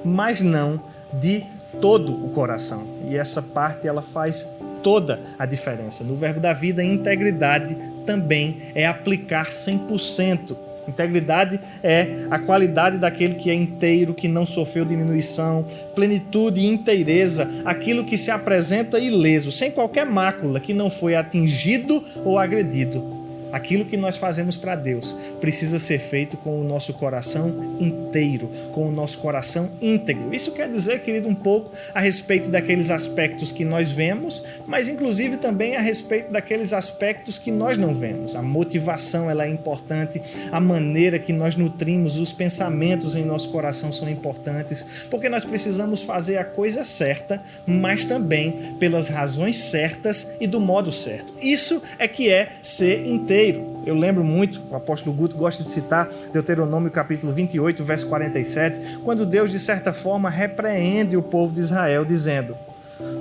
mas 0.04 0.40
não 0.40 0.80
de 1.12 1.46
todo 1.80 2.12
o 2.12 2.30
coração. 2.30 2.84
E 3.08 3.16
essa 3.16 3.40
parte 3.40 3.86
ela 3.86 4.02
faz 4.02 4.58
toda 4.82 5.20
a 5.38 5.46
diferença. 5.46 6.02
No 6.02 6.16
verbo 6.16 6.40
da 6.40 6.52
vida, 6.52 6.82
integridade 6.82 7.76
também 8.10 8.56
é 8.74 8.88
aplicar 8.88 9.50
100%. 9.50 10.56
Integridade 10.88 11.60
é 11.80 12.26
a 12.28 12.40
qualidade 12.40 12.98
daquele 12.98 13.34
que 13.34 13.48
é 13.48 13.54
inteiro, 13.54 14.12
que 14.12 14.26
não 14.26 14.44
sofreu 14.44 14.84
diminuição, 14.84 15.64
plenitude 15.94 16.60
e 16.60 16.66
inteireza, 16.66 17.48
aquilo 17.64 18.04
que 18.04 18.18
se 18.18 18.32
apresenta 18.32 18.98
ileso, 18.98 19.52
sem 19.52 19.70
qualquer 19.70 20.04
mácula, 20.04 20.58
que 20.58 20.74
não 20.74 20.90
foi 20.90 21.14
atingido 21.14 22.02
ou 22.24 22.36
agredido. 22.36 23.19
Aquilo 23.52 23.84
que 23.84 23.96
nós 23.96 24.16
fazemos 24.16 24.56
para 24.56 24.76
Deus 24.76 25.16
precisa 25.40 25.78
ser 25.78 25.98
feito 25.98 26.36
com 26.36 26.60
o 26.60 26.64
nosso 26.64 26.92
coração 26.92 27.76
inteiro, 27.80 28.48
com 28.72 28.88
o 28.88 28.92
nosso 28.92 29.18
coração 29.18 29.70
íntegro. 29.80 30.32
Isso 30.32 30.52
quer 30.52 30.68
dizer, 30.68 31.02
querido, 31.02 31.28
um 31.28 31.34
pouco 31.34 31.72
a 31.94 32.00
respeito 32.00 32.50
daqueles 32.50 32.90
aspectos 32.90 33.50
que 33.50 33.64
nós 33.64 33.90
vemos, 33.90 34.42
mas 34.66 34.88
inclusive 34.88 35.36
também 35.36 35.76
a 35.76 35.80
respeito 35.80 36.30
daqueles 36.30 36.72
aspectos 36.72 37.38
que 37.38 37.50
nós 37.50 37.76
não 37.76 37.94
vemos. 37.94 38.36
A 38.36 38.42
motivação 38.42 39.30
ela 39.30 39.44
é 39.44 39.48
importante, 39.48 40.20
a 40.52 40.60
maneira 40.60 41.18
que 41.18 41.32
nós 41.32 41.56
nutrimos 41.56 42.16
os 42.16 42.32
pensamentos 42.32 43.16
em 43.16 43.24
nosso 43.24 43.50
coração 43.50 43.92
são 43.92 44.08
importantes, 44.08 45.06
porque 45.10 45.28
nós 45.28 45.44
precisamos 45.44 46.02
fazer 46.02 46.36
a 46.36 46.44
coisa 46.44 46.84
certa, 46.84 47.42
mas 47.66 48.04
também 48.04 48.52
pelas 48.78 49.08
razões 49.08 49.56
certas 49.56 50.36
e 50.40 50.46
do 50.46 50.60
modo 50.60 50.92
certo. 50.92 51.32
Isso 51.40 51.82
é 51.98 52.06
que 52.06 52.30
é 52.30 52.52
ser 52.62 53.06
inteiro 53.06 53.39
eu 53.86 53.94
lembro 53.94 54.22
muito, 54.22 54.60
o 54.70 54.76
apóstolo 54.76 55.14
Guto 55.16 55.36
gosta 55.36 55.62
de 55.62 55.70
citar 55.70 56.08
Deuteronômio 56.32 56.90
capítulo 56.90 57.32
28, 57.32 57.82
verso 57.82 58.08
47, 58.08 58.98
quando 59.02 59.24
Deus, 59.24 59.50
de 59.50 59.58
certa 59.58 59.92
forma, 59.92 60.28
repreende 60.28 61.16
o 61.16 61.22
povo 61.22 61.52
de 61.54 61.60
Israel, 61.60 62.04
dizendo: 62.04 62.56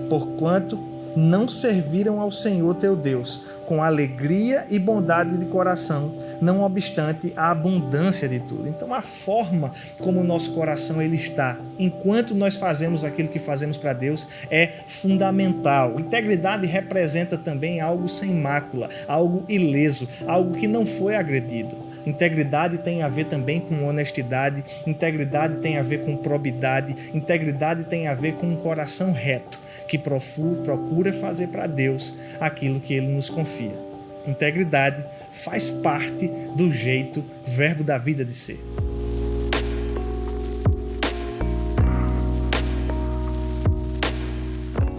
Porquanto 0.10 0.99
não 1.16 1.48
serviram 1.50 2.20
ao 2.20 2.32
Senhor 2.32 2.76
teu 2.76 2.96
Deus 2.96 3.42
com 3.70 3.84
alegria 3.84 4.66
e 4.68 4.80
bondade 4.80 5.38
de 5.38 5.46
coração, 5.46 6.12
não 6.42 6.64
obstante 6.64 7.32
a 7.38 7.52
abundância 7.52 8.28
de 8.28 8.40
tudo. 8.40 8.68
Então 8.68 8.92
a 8.92 9.04
forma 9.04 9.72
como 10.00 10.22
o 10.22 10.24
nosso 10.24 10.54
coração 10.54 11.00
ele 11.00 11.14
está, 11.14 11.60
enquanto 11.78 12.34
nós 12.34 12.56
fazemos 12.56 13.04
aquilo 13.04 13.30
que 13.30 13.38
fazemos 13.38 13.78
para 13.78 13.94
Deus, 13.94 14.28
é 14.50 14.66
fundamental. 14.88 16.00
Integridade 16.00 16.66
representa 16.66 17.38
também 17.38 17.80
algo 17.80 18.10
sem 18.10 18.32
mácula, 18.32 18.90
algo 19.08 19.44
ileso, 19.48 20.08
algo 20.26 20.56
que 20.56 20.68
não 20.68 20.84
foi 20.84 21.16
agredido. 21.16 21.89
Integridade 22.06 22.80
tem 22.80 23.04
a 23.04 23.10
ver 23.10 23.26
também 23.26 23.60
com 23.60 23.86
honestidade, 23.86 24.64
integridade 24.88 25.58
tem 25.58 25.78
a 25.78 25.84
ver 25.84 26.00
com 26.00 26.16
probidade, 26.16 26.96
integridade 27.14 27.84
tem 27.84 28.08
a 28.08 28.14
ver 28.14 28.34
com 28.34 28.48
um 28.48 28.56
coração 28.56 29.12
reto 29.12 29.60
que 29.88 29.98
procura 29.98 31.12
fazer 31.14 31.48
para 31.48 31.68
Deus 31.68 32.18
aquilo 32.40 32.80
que 32.80 32.94
ele 32.94 33.08
nos 33.08 33.30
confia. 33.30 33.90
Integridade 34.28 35.04
faz 35.32 35.70
parte 35.70 36.30
do 36.56 36.72
jeito, 36.72 37.24
verbo 37.46 37.84
da 37.84 37.98
vida 37.98 38.24
de 38.24 38.34
ser. 38.34 38.60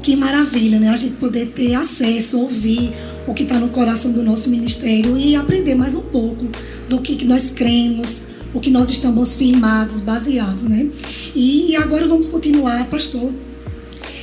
Que 0.03 0.17
maravilha, 0.17 0.81
né? 0.81 0.89
A 0.89 0.97
gente 0.97 1.17
poder 1.17 1.47
ter 1.49 1.75
acesso, 1.75 2.41
ouvir 2.41 2.93
o 3.27 3.35
que 3.35 3.45
está 3.45 3.59
no 3.59 3.69
coração 3.69 4.13
do 4.13 4.23
nosso 4.23 4.51
ministério 4.51 5.17
e 5.17 5.37
aprender 5.37 5.75
mais 5.75 5.95
um 5.95 6.01
pouco 6.01 6.49
do 6.91 7.01
que 7.01 7.25
nós 7.25 7.51
cremos, 7.51 8.31
o 8.53 8.59
que 8.59 8.69
nós 8.69 8.91
estamos 8.91 9.37
firmados, 9.37 10.01
baseados, 10.01 10.65
né? 10.65 10.89
E 11.37 11.77
agora 11.77 12.09
vamos 12.09 12.29
continuar, 12.29 12.91
pastor. 12.91 13.33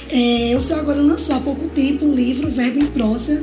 É, 0.10 0.54
o 0.58 0.60
senhor 0.60 0.80
agora 0.82 1.02
lançou 1.02 1.38
há 1.38 1.40
pouco 1.40 1.70
tempo 1.70 2.06
um 2.06 2.14
livro, 2.14 2.52
Verbo 2.52 2.80
em 2.80 2.88
Prosa, 2.88 3.42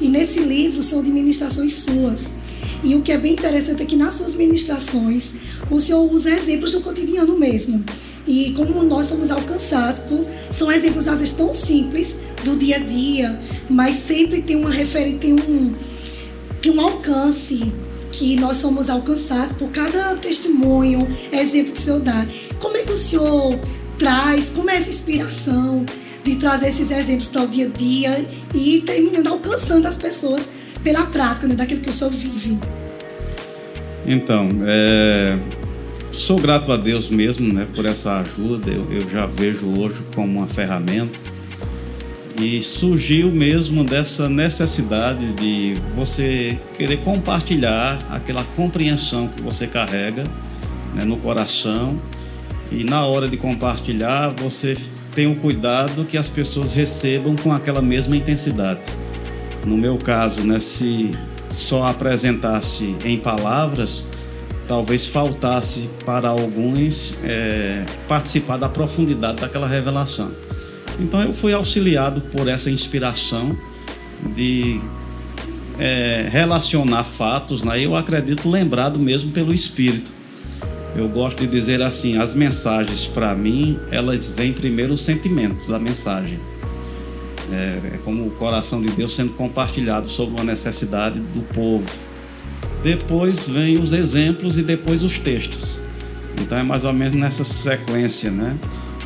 e 0.00 0.08
nesse 0.08 0.40
livro 0.40 0.82
são 0.82 1.04
de 1.04 1.10
ministrações 1.12 1.74
suas. 1.74 2.32
E 2.82 2.96
o 2.96 3.02
que 3.02 3.12
é 3.12 3.16
bem 3.16 3.34
interessante 3.34 3.84
é 3.84 3.86
que 3.86 3.94
nas 3.94 4.14
suas 4.14 4.34
ministrações 4.34 5.34
o 5.70 5.78
senhor 5.78 6.12
usa 6.12 6.30
exemplos 6.30 6.72
do 6.72 6.80
cotidiano 6.80 7.38
mesmo. 7.38 7.84
E 8.26 8.54
como 8.56 8.82
nós 8.82 9.06
somos 9.06 9.30
alcançados, 9.30 10.00
são 10.50 10.70
exemplos 10.72 11.06
às 11.06 11.20
vezes 11.20 11.36
tão 11.36 11.52
simples 11.52 12.16
do 12.44 12.56
dia 12.56 12.76
a 12.76 12.80
dia, 12.80 13.38
mas 13.70 13.94
sempre 13.94 14.42
tem 14.42 14.56
uma 14.56 14.70
referência, 14.70 15.18
tem 15.18 15.32
um, 15.32 15.74
tem 16.60 16.72
um 16.72 16.80
alcance 16.80 17.72
que 18.14 18.36
nós 18.36 18.58
somos 18.58 18.88
alcançados 18.88 19.56
por 19.56 19.68
cada 19.70 20.14
testemunho, 20.14 21.06
exemplo 21.32 21.72
que 21.72 21.78
o 21.78 21.82
senhor 21.82 22.00
dá. 22.00 22.26
Como 22.60 22.76
é 22.76 22.82
que 22.82 22.92
o 22.92 22.96
senhor 22.96 23.58
traz, 23.98 24.50
como 24.50 24.70
é 24.70 24.76
essa 24.76 24.88
inspiração 24.88 25.84
de 26.22 26.36
trazer 26.36 26.68
esses 26.68 26.90
exemplos 26.90 27.28
para 27.28 27.42
o 27.42 27.48
dia 27.48 27.66
a 27.66 27.76
dia 27.76 28.24
e 28.54 28.82
terminando 28.86 29.26
alcançando 29.26 29.86
as 29.86 29.96
pessoas 29.96 30.48
pela 30.84 31.04
prática 31.06 31.48
né, 31.48 31.56
daquilo 31.56 31.80
que 31.80 31.90
o 31.90 31.92
senhor 31.92 32.12
vive? 32.12 32.56
Então, 34.06 34.48
é, 34.64 35.36
sou 36.12 36.38
grato 36.38 36.70
a 36.70 36.76
Deus 36.76 37.08
mesmo 37.08 37.52
né, 37.52 37.66
por 37.74 37.84
essa 37.84 38.20
ajuda. 38.20 38.70
Eu, 38.70 38.86
eu 38.92 39.10
já 39.10 39.26
vejo 39.26 39.66
hoje 39.76 39.96
como 40.14 40.38
uma 40.38 40.46
ferramenta. 40.46 41.18
E 42.40 42.62
surgiu 42.62 43.30
mesmo 43.30 43.84
dessa 43.84 44.28
necessidade 44.28 45.32
de 45.34 45.74
você 45.94 46.58
querer 46.76 46.98
compartilhar 46.98 47.98
aquela 48.10 48.42
compreensão 48.42 49.28
que 49.28 49.40
você 49.40 49.66
carrega 49.66 50.24
né, 50.94 51.04
no 51.04 51.16
coração. 51.16 51.98
E 52.72 52.82
na 52.82 53.06
hora 53.06 53.28
de 53.28 53.36
compartilhar, 53.36 54.30
você 54.30 54.74
tem 55.14 55.30
o 55.30 55.36
cuidado 55.36 56.04
que 56.04 56.18
as 56.18 56.28
pessoas 56.28 56.72
recebam 56.72 57.36
com 57.36 57.52
aquela 57.52 57.80
mesma 57.80 58.16
intensidade. 58.16 58.80
No 59.64 59.76
meu 59.76 59.96
caso, 59.96 60.44
né, 60.44 60.58
se 60.58 61.12
só 61.48 61.84
apresentasse 61.84 62.96
em 63.04 63.16
palavras, 63.16 64.04
talvez 64.66 65.06
faltasse 65.06 65.88
para 66.04 66.28
alguns 66.28 67.16
é, 67.22 67.84
participar 68.08 68.56
da 68.56 68.68
profundidade 68.68 69.40
daquela 69.40 69.68
revelação. 69.68 70.32
Então 70.98 71.22
eu 71.22 71.32
fui 71.32 71.52
auxiliado 71.52 72.20
por 72.20 72.48
essa 72.48 72.70
inspiração 72.70 73.56
de 74.34 74.80
é, 75.78 76.28
relacionar 76.30 77.04
fatos, 77.04 77.62
né? 77.62 77.80
eu 77.80 77.96
acredito 77.96 78.48
lembrado 78.48 78.98
mesmo 78.98 79.32
pelo 79.32 79.52
Espírito. 79.52 80.12
Eu 80.96 81.08
gosto 81.08 81.40
de 81.40 81.48
dizer 81.48 81.82
assim, 81.82 82.18
as 82.18 82.34
mensagens 82.34 83.04
para 83.06 83.34
mim, 83.34 83.78
elas 83.90 84.28
vêm 84.28 84.52
primeiro 84.52 84.94
o 84.94 84.98
sentimento 84.98 85.68
da 85.68 85.78
mensagem. 85.78 86.38
É, 87.52 87.94
é 87.94 87.98
como 88.04 88.26
o 88.26 88.30
coração 88.30 88.80
de 88.80 88.90
Deus 88.90 89.14
sendo 89.14 89.32
compartilhado 89.32 90.08
sobre 90.08 90.36
uma 90.36 90.44
necessidade 90.44 91.18
do 91.18 91.42
povo. 91.52 91.90
Depois 92.82 93.48
vem 93.48 93.78
os 93.78 93.92
exemplos 93.92 94.56
e 94.56 94.62
depois 94.62 95.02
os 95.02 95.18
textos. 95.18 95.80
Então 96.40 96.58
é 96.58 96.62
mais 96.62 96.84
ou 96.84 96.92
menos 96.92 97.16
nessa 97.16 97.42
sequência, 97.42 98.30
né? 98.30 98.56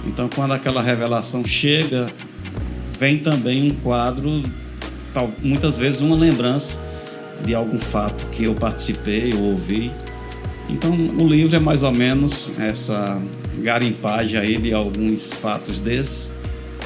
Então 0.06 0.28
quando 0.34 0.54
aquela 0.54 0.82
revelação 0.82 1.44
chega, 1.44 2.06
vem 2.98 3.18
também 3.18 3.70
um 3.70 3.74
quadro, 3.74 4.42
muitas 5.42 5.76
vezes 5.76 6.00
uma 6.00 6.16
lembrança 6.16 6.78
de 7.44 7.54
algum 7.54 7.78
fato 7.78 8.26
que 8.26 8.44
eu 8.44 8.54
participei 8.54 9.32
ou 9.34 9.42
ouvi 9.52 9.92
então, 10.68 10.92
o 10.92 11.26
livro 11.26 11.56
é 11.56 11.58
mais 11.58 11.82
ou 11.82 11.92
menos 11.92 12.50
essa 12.58 13.20
garimpagem 13.62 14.38
aí 14.38 14.58
de 14.58 14.72
alguns 14.72 15.32
fatos 15.32 15.80
desses. 15.80 16.30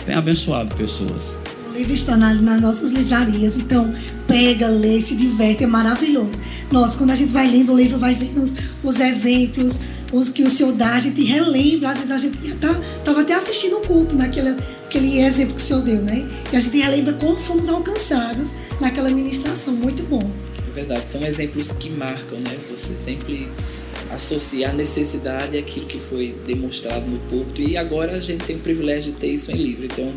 Tem 0.07 0.15
abençoado 0.15 0.75
pessoas. 0.77 1.35
O 1.69 1.77
livro 1.77 1.93
está 1.93 2.17
na, 2.17 2.35
nas 2.35 2.61
nossas 2.61 2.93
livrarias, 2.93 3.57
então 3.57 3.93
pega, 4.29 4.69
lê, 4.69 5.01
se 5.01 5.17
diverte, 5.17 5.65
é 5.65 5.67
maravilhoso. 5.67 6.43
Nossa, 6.71 6.97
quando 6.97 7.11
a 7.11 7.15
gente 7.15 7.33
vai 7.33 7.51
lendo 7.51 7.73
o 7.73 7.77
livro, 7.77 7.99
vai 7.99 8.15
vendo 8.15 8.41
os, 8.41 8.57
os 8.85 9.01
exemplos, 9.01 9.81
os 10.13 10.29
que 10.29 10.43
o 10.43 10.51
senhor 10.51 10.73
dá, 10.73 10.95
a 10.95 11.01
gente 11.01 11.23
relembra, 11.25 11.91
às 11.91 11.99
vezes 11.99 12.11
a 12.13 12.19
gente 12.19 12.47
estava 12.47 12.79
tá, 13.05 13.21
até 13.21 13.35
assistindo 13.35 13.79
o 13.79 13.81
culto 13.81 14.15
naquele 14.15 14.55
aquele 14.85 15.21
exemplo 15.21 15.55
que 15.55 15.61
o 15.61 15.65
senhor 15.65 15.83
deu, 15.83 16.03
né? 16.03 16.29
E 16.53 16.57
a 16.57 16.61
gente 16.61 16.77
relembra 16.77 17.15
como 17.15 17.39
fomos 17.39 17.71
alcançados 17.71 18.51
naquela 18.79 19.09
ministração, 19.09 19.73
muito 19.73 20.03
bom. 20.03 20.31
É 20.69 20.71
verdade, 20.71 21.09
são 21.09 21.25
exemplos 21.25 21.73
que 21.73 21.89
marcam, 21.89 22.39
né? 22.39 22.59
Você 22.71 22.95
sempre 22.95 23.49
associa 24.11 24.69
a 24.69 24.73
necessidade 24.73 25.57
àquilo 25.57 25.87
que 25.87 25.99
foi 25.99 26.35
demonstrado 26.47 27.07
no 27.07 27.19
púlpito 27.21 27.63
e 27.63 27.79
agora 27.79 28.13
a 28.13 28.21
gente 28.21 28.45
tem 28.45 28.57
o 28.57 28.59
privilégio 28.59 29.13
de 29.13 29.19
ter 29.19 29.29
isso 29.29 29.51
em 29.51 29.57
livro. 29.57 29.87
Então, 29.87 30.13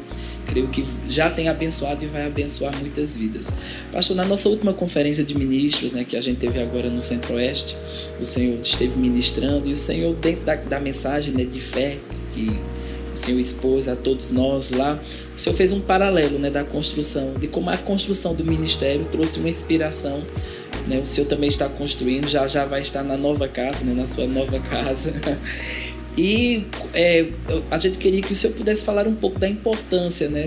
creio 0.45 0.67
que 0.67 0.85
já 1.07 1.29
tem 1.29 1.49
abençoado 1.49 2.03
e 2.03 2.07
vai 2.07 2.25
abençoar 2.25 2.75
muitas 2.79 3.15
vidas. 3.15 3.51
Pastor, 3.91 4.15
na 4.15 4.25
nossa 4.25 4.47
última 4.49 4.73
conferência 4.73 5.23
de 5.23 5.37
ministros, 5.37 5.91
né, 5.91 6.03
que 6.03 6.15
a 6.15 6.21
gente 6.21 6.37
teve 6.37 6.61
agora 6.61 6.89
no 6.89 7.01
Centro-Oeste, 7.01 7.75
o 8.19 8.25
Senhor 8.25 8.59
esteve 8.59 8.97
ministrando 8.97 9.69
e 9.69 9.73
o 9.73 9.77
Senhor, 9.77 10.13
dentro 10.15 10.45
da, 10.45 10.55
da 10.55 10.79
mensagem 10.79 11.33
né, 11.33 11.43
de 11.43 11.59
fé 11.59 11.97
que 12.33 12.59
o 13.13 13.17
Senhor 13.17 13.39
expôs 13.39 13.87
a 13.87 13.95
todos 13.95 14.31
nós 14.31 14.71
lá, 14.71 14.99
o 15.35 15.39
Senhor 15.39 15.55
fez 15.55 15.71
um 15.71 15.79
paralelo 15.79 16.37
né, 16.37 16.49
da 16.49 16.63
construção, 16.63 17.33
de 17.33 17.47
como 17.47 17.69
a 17.69 17.77
construção 17.77 18.35
do 18.35 18.43
ministério 18.43 19.05
trouxe 19.11 19.39
uma 19.39 19.49
inspiração. 19.49 20.21
Né? 20.87 20.99
O 20.99 21.05
Senhor 21.05 21.27
também 21.27 21.47
está 21.47 21.67
construindo, 21.67 22.27
já 22.27 22.45
já 22.47 22.65
vai 22.65 22.81
estar 22.81 23.03
na 23.03 23.17
nova 23.17 23.47
casa, 23.47 23.83
né, 23.83 23.93
na 23.93 24.05
sua 24.05 24.27
nova 24.27 24.59
casa. 24.69 25.13
E 26.17 26.63
é, 26.93 27.25
a 27.69 27.77
gente 27.77 27.97
queria 27.97 28.21
que 28.21 28.31
o 28.31 28.35
senhor 28.35 28.53
pudesse 28.53 28.83
falar 28.83 29.05
um 29.05 29.15
pouco 29.15 29.37
da 29.37 29.49
importância, 29.49 30.29
né, 30.29 30.45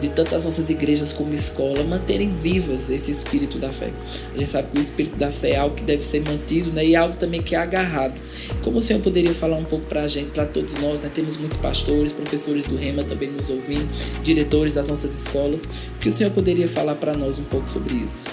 de 0.00 0.08
tantas 0.10 0.44
nossas 0.44 0.70
igrejas 0.70 1.12
como 1.12 1.34
escola 1.34 1.82
manterem 1.82 2.30
vivas 2.30 2.88
esse 2.88 3.10
espírito 3.10 3.58
da 3.58 3.72
fé. 3.72 3.90
A 4.32 4.38
gente 4.38 4.48
sabe 4.48 4.68
que 4.72 4.78
o 4.78 4.80
espírito 4.80 5.16
da 5.16 5.32
fé 5.32 5.50
é 5.50 5.56
algo 5.56 5.74
que 5.74 5.82
deve 5.82 6.04
ser 6.04 6.22
mantido, 6.22 6.70
né, 6.70 6.86
e 6.86 6.94
é 6.94 6.98
algo 6.98 7.16
também 7.16 7.42
que 7.42 7.56
é 7.56 7.58
agarrado. 7.58 8.14
Como 8.62 8.78
o 8.78 8.82
senhor 8.82 9.00
poderia 9.00 9.34
falar 9.34 9.56
um 9.56 9.64
pouco 9.64 9.86
para 9.86 10.02
a 10.02 10.08
gente, 10.08 10.30
para 10.30 10.46
todos 10.46 10.74
nós, 10.74 11.02
né? 11.02 11.10
Temos 11.12 11.36
muitos 11.36 11.58
pastores, 11.58 12.12
professores 12.12 12.66
do 12.66 12.76
Rema 12.76 13.02
também 13.02 13.30
nos 13.30 13.50
ouvindo, 13.50 13.88
diretores 14.22 14.74
das 14.74 14.88
nossas 14.88 15.14
escolas. 15.14 15.64
O 15.64 15.98
que 16.00 16.08
o 16.08 16.12
senhor 16.12 16.30
poderia 16.30 16.68
falar 16.68 16.94
para 16.94 17.14
nós 17.14 17.38
um 17.38 17.44
pouco 17.44 17.68
sobre 17.68 17.96
isso? 17.96 18.26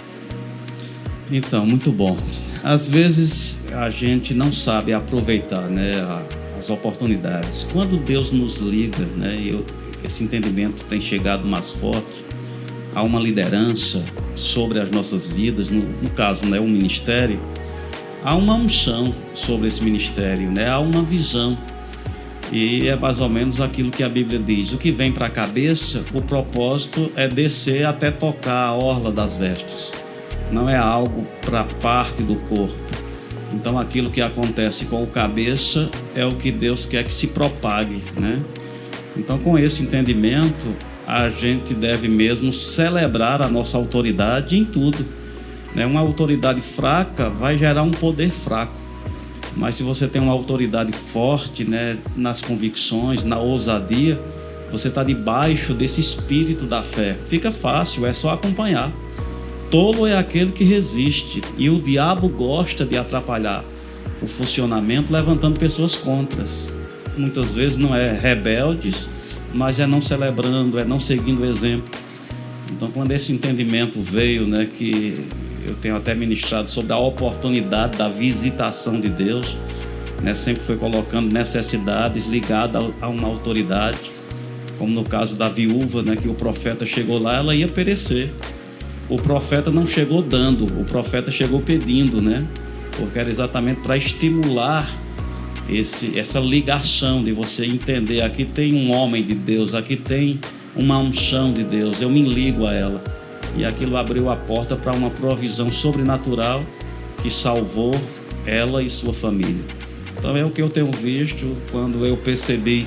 Então, 1.31 1.65
muito 1.65 1.91
bom. 1.91 2.15
Às 2.63 2.87
vezes 2.87 3.57
a 3.73 3.89
gente 3.89 4.33
não 4.33 4.51
sabe 4.51 4.93
aproveitar, 4.93 5.67
né, 5.69 5.93
as 6.65 6.69
oportunidades. 6.69 7.67
Quando 7.71 7.97
Deus 7.97 8.31
nos 8.31 8.57
liga, 8.57 9.05
né, 9.17 9.39
eu, 9.43 9.63
esse 10.03 10.23
entendimento 10.23 10.83
tem 10.85 10.99
chegado 10.99 11.47
mais 11.47 11.71
forte 11.71 12.25
há 12.93 13.03
uma 13.03 13.19
liderança 13.19 14.03
sobre 14.33 14.79
as 14.79 14.89
nossas 14.89 15.27
vidas, 15.27 15.69
no, 15.69 15.81
no 15.81 16.09
caso, 16.11 16.45
né, 16.45 16.59
o 16.59 16.67
ministério, 16.67 17.39
há 18.23 18.33
uma 18.35 18.55
unção 18.55 19.13
sobre 19.33 19.67
esse 19.67 19.83
ministério, 19.83 20.49
né, 20.49 20.69
há 20.69 20.79
uma 20.79 21.03
visão. 21.03 21.57
E 22.51 22.87
é 22.87 22.95
mais 22.95 23.19
ou 23.19 23.27
menos 23.27 23.59
aquilo 23.59 23.91
que 23.91 24.03
a 24.03 24.07
Bíblia 24.07 24.39
diz: 24.39 24.71
o 24.71 24.77
que 24.77 24.91
vem 24.91 25.11
para 25.11 25.25
a 25.25 25.29
cabeça, 25.29 26.05
o 26.13 26.21
propósito 26.21 27.11
é 27.15 27.27
descer 27.27 27.85
até 27.85 28.11
tocar 28.11 28.67
a 28.67 28.73
orla 28.73 29.11
das 29.11 29.35
vestes, 29.35 29.93
não 30.51 30.69
é 30.69 30.77
algo 30.77 31.27
para 31.41 31.63
parte 31.81 32.23
do 32.23 32.35
corpo. 32.35 33.04
Então, 33.55 33.79
aquilo 33.79 34.11
que 34.11 34.21
acontece 34.21 34.85
com 34.85 35.01
o 35.01 35.07
cabeça 35.07 35.89
é 36.13 36.25
o 36.25 36.31
que 36.31 36.51
Deus 36.51 36.85
quer 36.85 37.05
que 37.05 37.13
se 37.13 37.27
propague, 37.27 38.03
né? 38.19 38.43
Então, 39.15 39.39
com 39.39 39.57
esse 39.57 39.81
entendimento, 39.81 40.75
a 41.07 41.29
gente 41.29 41.73
deve 41.73 42.09
mesmo 42.09 42.51
celebrar 42.51 43.41
a 43.41 43.47
nossa 43.47 43.77
autoridade 43.77 44.57
em 44.57 44.65
tudo. 44.65 45.05
Né? 45.73 45.85
Uma 45.85 46.01
autoridade 46.01 46.59
fraca 46.59 47.29
vai 47.29 47.57
gerar 47.57 47.83
um 47.83 47.91
poder 47.91 48.29
fraco. 48.29 48.77
Mas 49.55 49.75
se 49.75 49.83
você 49.83 50.05
tem 50.05 50.21
uma 50.21 50.33
autoridade 50.33 50.91
forte 50.91 51.63
né, 51.63 51.97
nas 52.15 52.41
convicções, 52.41 53.23
na 53.23 53.39
ousadia, 53.39 54.19
você 54.69 54.89
está 54.89 55.01
debaixo 55.01 55.73
desse 55.73 56.01
espírito 56.01 56.65
da 56.65 56.83
fé. 56.83 57.15
Fica 57.25 57.51
fácil, 57.51 58.05
é 58.05 58.11
só 58.11 58.31
acompanhar. 58.31 58.91
Tolo 59.69 60.05
é 60.05 60.17
aquele 60.17 60.51
que 60.51 60.63
resiste 60.63 61.41
e 61.57 61.69
o 61.69 61.81
diabo 61.81 62.29
gosta 62.29 62.85
de 62.85 62.97
atrapalhar 62.97 63.63
o 64.21 64.27
funcionamento 64.27 65.11
levantando 65.11 65.59
pessoas 65.59 65.95
contras 65.95 66.75
muitas 67.17 67.53
vezes 67.53 67.77
não 67.77 67.95
é 67.95 68.11
rebeldes, 68.11 69.07
mas 69.53 69.79
é 69.79 69.87
não 69.87 70.01
celebrando, 70.01 70.79
é 70.79 70.85
não 70.85 70.99
seguindo 70.99 71.41
o 71.41 71.45
exemplo. 71.45 71.93
Então, 72.71 72.91
quando 72.91 73.11
esse 73.11 73.31
entendimento 73.31 74.01
veio, 74.01 74.47
né, 74.47 74.65
que 74.65 75.25
eu 75.65 75.75
tenho 75.75 75.95
até 75.95 76.13
ministrado 76.13 76.69
sobre 76.69 76.93
a 76.93 76.97
oportunidade 76.97 77.97
da 77.97 78.09
visitação 78.09 78.99
de 78.99 79.09
Deus, 79.09 79.55
né, 80.21 80.33
sempre 80.33 80.61
foi 80.61 80.77
colocando 80.77 81.33
necessidades 81.33 82.25
ligadas 82.25 82.83
a 82.99 83.07
uma 83.07 83.27
autoridade, 83.27 84.11
como 84.77 84.93
no 84.93 85.03
caso 85.03 85.35
da 85.35 85.47
viúva, 85.47 86.01
né, 86.01 86.15
que 86.15 86.27
o 86.27 86.33
profeta 86.33 86.85
chegou 86.85 87.17
lá, 87.19 87.37
ela 87.37 87.55
ia 87.55 87.67
perecer. 87.67 88.29
O 89.07 89.17
profeta 89.17 89.69
não 89.69 89.85
chegou 89.85 90.21
dando, 90.21 90.65
o 90.65 90.83
profeta 90.83 91.29
chegou 91.29 91.61
pedindo, 91.61 92.21
né? 92.21 92.45
Porque 92.97 93.19
era 93.19 93.29
exatamente 93.29 93.81
para 93.81 93.95
estimular 93.95 94.89
esse, 95.69 96.17
essa 96.17 96.39
ligação 96.39 97.23
de 97.23 97.31
você 97.31 97.65
entender: 97.65 98.21
aqui 98.21 98.45
tem 98.45 98.73
um 98.73 98.91
homem 98.91 99.23
de 99.23 99.35
Deus, 99.35 99.75
aqui 99.75 99.95
tem 99.95 100.39
uma 100.75 100.97
unção 100.97 101.53
de 101.53 101.63
Deus, 101.63 102.01
eu 102.01 102.09
me 102.09 102.21
ligo 102.21 102.65
a 102.65 102.73
ela. 102.73 103.03
E 103.55 103.63
aquilo 103.63 103.95
abriu 103.95 104.29
a 104.29 104.35
porta 104.35 104.75
para 104.75 104.95
uma 104.95 105.09
provisão 105.09 105.71
sobrenatural 105.71 106.63
que 107.21 107.29
salvou 107.29 107.93
ela 108.45 108.83
e 108.83 108.89
sua 108.89 109.13
família. 109.13 109.63
Então 110.17 110.35
é 110.35 110.43
o 110.43 110.49
que 110.49 110.61
eu 110.61 110.69
tenho 110.69 110.91
visto 110.91 111.55
quando 111.71 112.05
eu 112.05 112.17
percebi 112.17 112.85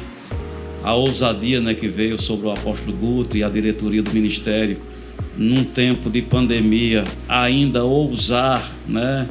a 0.83 0.95
ousadia 0.95 1.61
né, 1.61 1.75
que 1.75 1.89
veio 1.89 2.21
sobre 2.21 2.49
o 2.49 2.51
apóstolo 2.51 2.97
Guto 2.97 3.37
e 3.37 3.43
a 3.43 3.49
diretoria 3.49 4.03
do 4.03 4.13
ministério 4.13 4.79
num 5.39 5.63
tempo 5.63 6.11
de 6.11 6.21
pandemia 6.21 7.05
ainda 7.29 7.85
ousar, 7.85 8.73
né, 8.89 9.29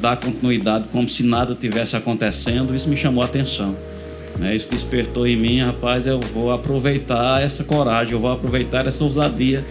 dar 0.00 0.16
continuidade 0.16 0.88
como 0.88 1.08
se 1.08 1.22
nada 1.22 1.54
tivesse 1.54 1.94
acontecendo, 1.94 2.74
isso 2.74 2.88
me 2.88 2.96
chamou 2.96 3.22
a 3.22 3.26
atenção. 3.26 3.76
Né? 4.38 4.56
Isso 4.56 4.68
despertou 4.68 5.26
em 5.28 5.36
mim, 5.36 5.60
rapaz, 5.60 6.08
eu 6.08 6.18
vou 6.18 6.50
aproveitar 6.50 7.40
essa 7.40 7.62
coragem, 7.62 8.14
eu 8.14 8.20
vou 8.20 8.32
aproveitar 8.32 8.86
essa 8.86 9.04
ousadia. 9.04 9.64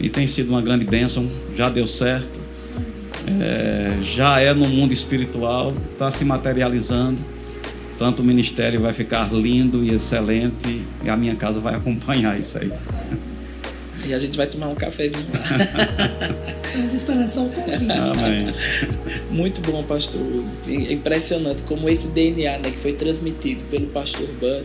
E 0.00 0.08
tem 0.08 0.26
sido 0.26 0.48
uma 0.48 0.62
grande 0.62 0.84
bênção, 0.84 1.30
já 1.54 1.68
deu 1.68 1.86
certo, 1.86 2.40
é, 3.40 3.98
já 4.02 4.40
é 4.40 4.54
no 4.54 4.66
mundo 4.66 4.92
espiritual, 4.92 5.74
está 5.92 6.10
se 6.10 6.24
materializando. 6.24 7.20
Tanto 7.98 8.20
o 8.20 8.24
ministério 8.24 8.80
vai 8.80 8.92
ficar 8.92 9.32
lindo 9.32 9.82
e 9.84 9.90
excelente, 9.90 10.82
e 11.04 11.08
a 11.08 11.16
minha 11.16 11.34
casa 11.34 11.60
vai 11.60 11.74
acompanhar 11.74 12.38
isso 12.38 12.58
aí. 12.58 12.70
E 14.06 14.14
a 14.14 14.18
gente 14.18 14.36
vai 14.36 14.46
tomar 14.46 14.68
um 14.68 14.74
cafezinho 14.74 15.26
lá. 15.32 15.40
Estamos 16.66 16.92
esperando 16.94 17.30
só 17.30 17.44
o 17.44 17.48
convite. 17.50 17.92
Amém. 17.92 18.54
Muito 19.30 19.60
bom, 19.60 19.82
pastor. 19.82 20.20
É 20.66 20.92
impressionante 20.92 21.62
como 21.62 21.88
esse 21.88 22.08
DNA 22.08 22.58
né, 22.58 22.70
que 22.70 22.78
foi 22.78 22.92
transmitido 22.92 23.64
pelo 23.64 23.86
pastor 23.86 24.28
Bud, 24.40 24.64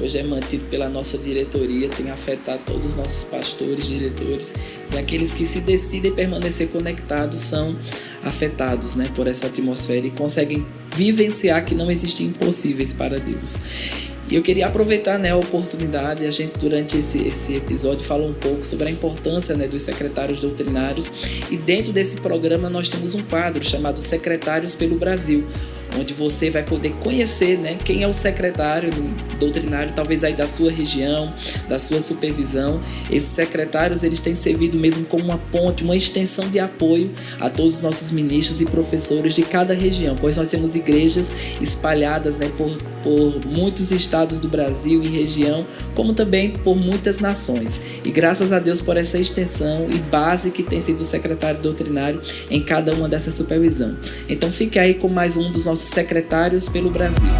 hoje 0.00 0.18
é 0.18 0.22
mantido 0.22 0.64
pela 0.70 0.88
nossa 0.88 1.16
diretoria, 1.16 1.88
tem 1.88 2.10
afetado 2.10 2.60
todos 2.66 2.90
os 2.90 2.96
nossos 2.96 3.24
pastores, 3.24 3.86
diretores 3.86 4.54
e 4.92 4.98
aqueles 4.98 5.32
que 5.32 5.44
se 5.44 5.60
decidem 5.60 6.12
permanecer 6.12 6.68
conectados 6.68 7.40
são 7.40 7.76
afetados 8.24 8.96
né, 8.96 9.08
por 9.14 9.26
essa 9.26 9.46
atmosfera 9.46 10.06
e 10.06 10.10
conseguem 10.10 10.66
vivenciar 10.94 11.64
que 11.64 11.74
não 11.74 11.90
existem 11.90 12.28
impossíveis 12.28 12.92
para 12.92 13.18
Deus. 13.18 13.56
Eu 14.34 14.42
queria 14.42 14.66
aproveitar 14.66 15.16
né, 15.16 15.30
a 15.30 15.36
oportunidade, 15.36 16.26
a 16.26 16.30
gente 16.32 16.58
durante 16.58 16.98
esse, 16.98 17.24
esse 17.24 17.54
episódio 17.54 18.04
falou 18.04 18.28
um 18.28 18.34
pouco 18.34 18.66
sobre 18.66 18.88
a 18.88 18.90
importância 18.90 19.54
né, 19.54 19.68
dos 19.68 19.82
secretários 19.82 20.40
doutrinários. 20.40 21.44
E 21.48 21.56
dentro 21.56 21.92
desse 21.92 22.16
programa 22.16 22.68
nós 22.68 22.88
temos 22.88 23.14
um 23.14 23.22
quadro 23.22 23.62
chamado 23.62 24.00
Secretários 24.00 24.74
pelo 24.74 24.96
Brasil, 24.96 25.46
onde 25.98 26.14
você 26.14 26.50
vai 26.50 26.62
poder 26.62 26.92
conhecer 27.00 27.58
né, 27.58 27.76
quem 27.84 28.02
é 28.02 28.08
o 28.08 28.12
secretário 28.12 28.90
doutrinário, 29.38 29.92
talvez 29.94 30.24
aí 30.24 30.32
da 30.32 30.46
sua 30.46 30.70
região, 30.70 31.32
da 31.68 31.78
sua 31.78 32.00
supervisão. 32.00 32.80
Esses 33.10 33.30
secretários 33.30 34.02
eles 34.02 34.20
têm 34.20 34.34
servido 34.34 34.78
mesmo 34.78 35.04
como 35.06 35.24
uma 35.24 35.38
ponte, 35.38 35.84
uma 35.84 35.96
extensão 35.96 36.48
de 36.48 36.58
apoio 36.58 37.10
a 37.38 37.50
todos 37.50 37.76
os 37.76 37.82
nossos 37.82 38.10
ministros 38.10 38.60
e 38.60 38.64
professores 38.64 39.34
de 39.34 39.42
cada 39.42 39.74
região, 39.74 40.16
pois 40.18 40.36
nós 40.36 40.48
temos 40.48 40.74
igrejas 40.74 41.32
espalhadas 41.60 42.36
né, 42.36 42.50
por, 42.56 42.76
por 43.02 43.46
muitos 43.46 43.90
estados 43.90 44.40
do 44.40 44.48
Brasil 44.48 45.02
e 45.02 45.08
região, 45.08 45.66
como 45.94 46.14
também 46.14 46.50
por 46.50 46.76
muitas 46.76 47.20
nações. 47.20 47.80
E 48.04 48.10
graças 48.10 48.52
a 48.52 48.58
Deus 48.58 48.80
por 48.80 48.96
essa 48.96 49.18
extensão 49.18 49.88
e 49.90 49.98
base 49.98 50.50
que 50.50 50.62
tem 50.62 50.80
sido 50.80 51.00
o 51.00 51.04
secretário 51.04 51.60
doutrinário 51.60 52.20
em 52.50 52.62
cada 52.62 52.92
uma 52.94 53.08
dessas 53.08 53.34
supervisão. 53.34 53.96
Então 54.28 54.50
fique 54.50 54.78
aí 54.78 54.94
com 54.94 55.08
mais 55.08 55.36
um 55.36 55.50
dos 55.52 55.66
nossos 55.66 55.83
secretários 55.86 56.68
pelo 56.68 56.90
Brasil. 56.90 57.30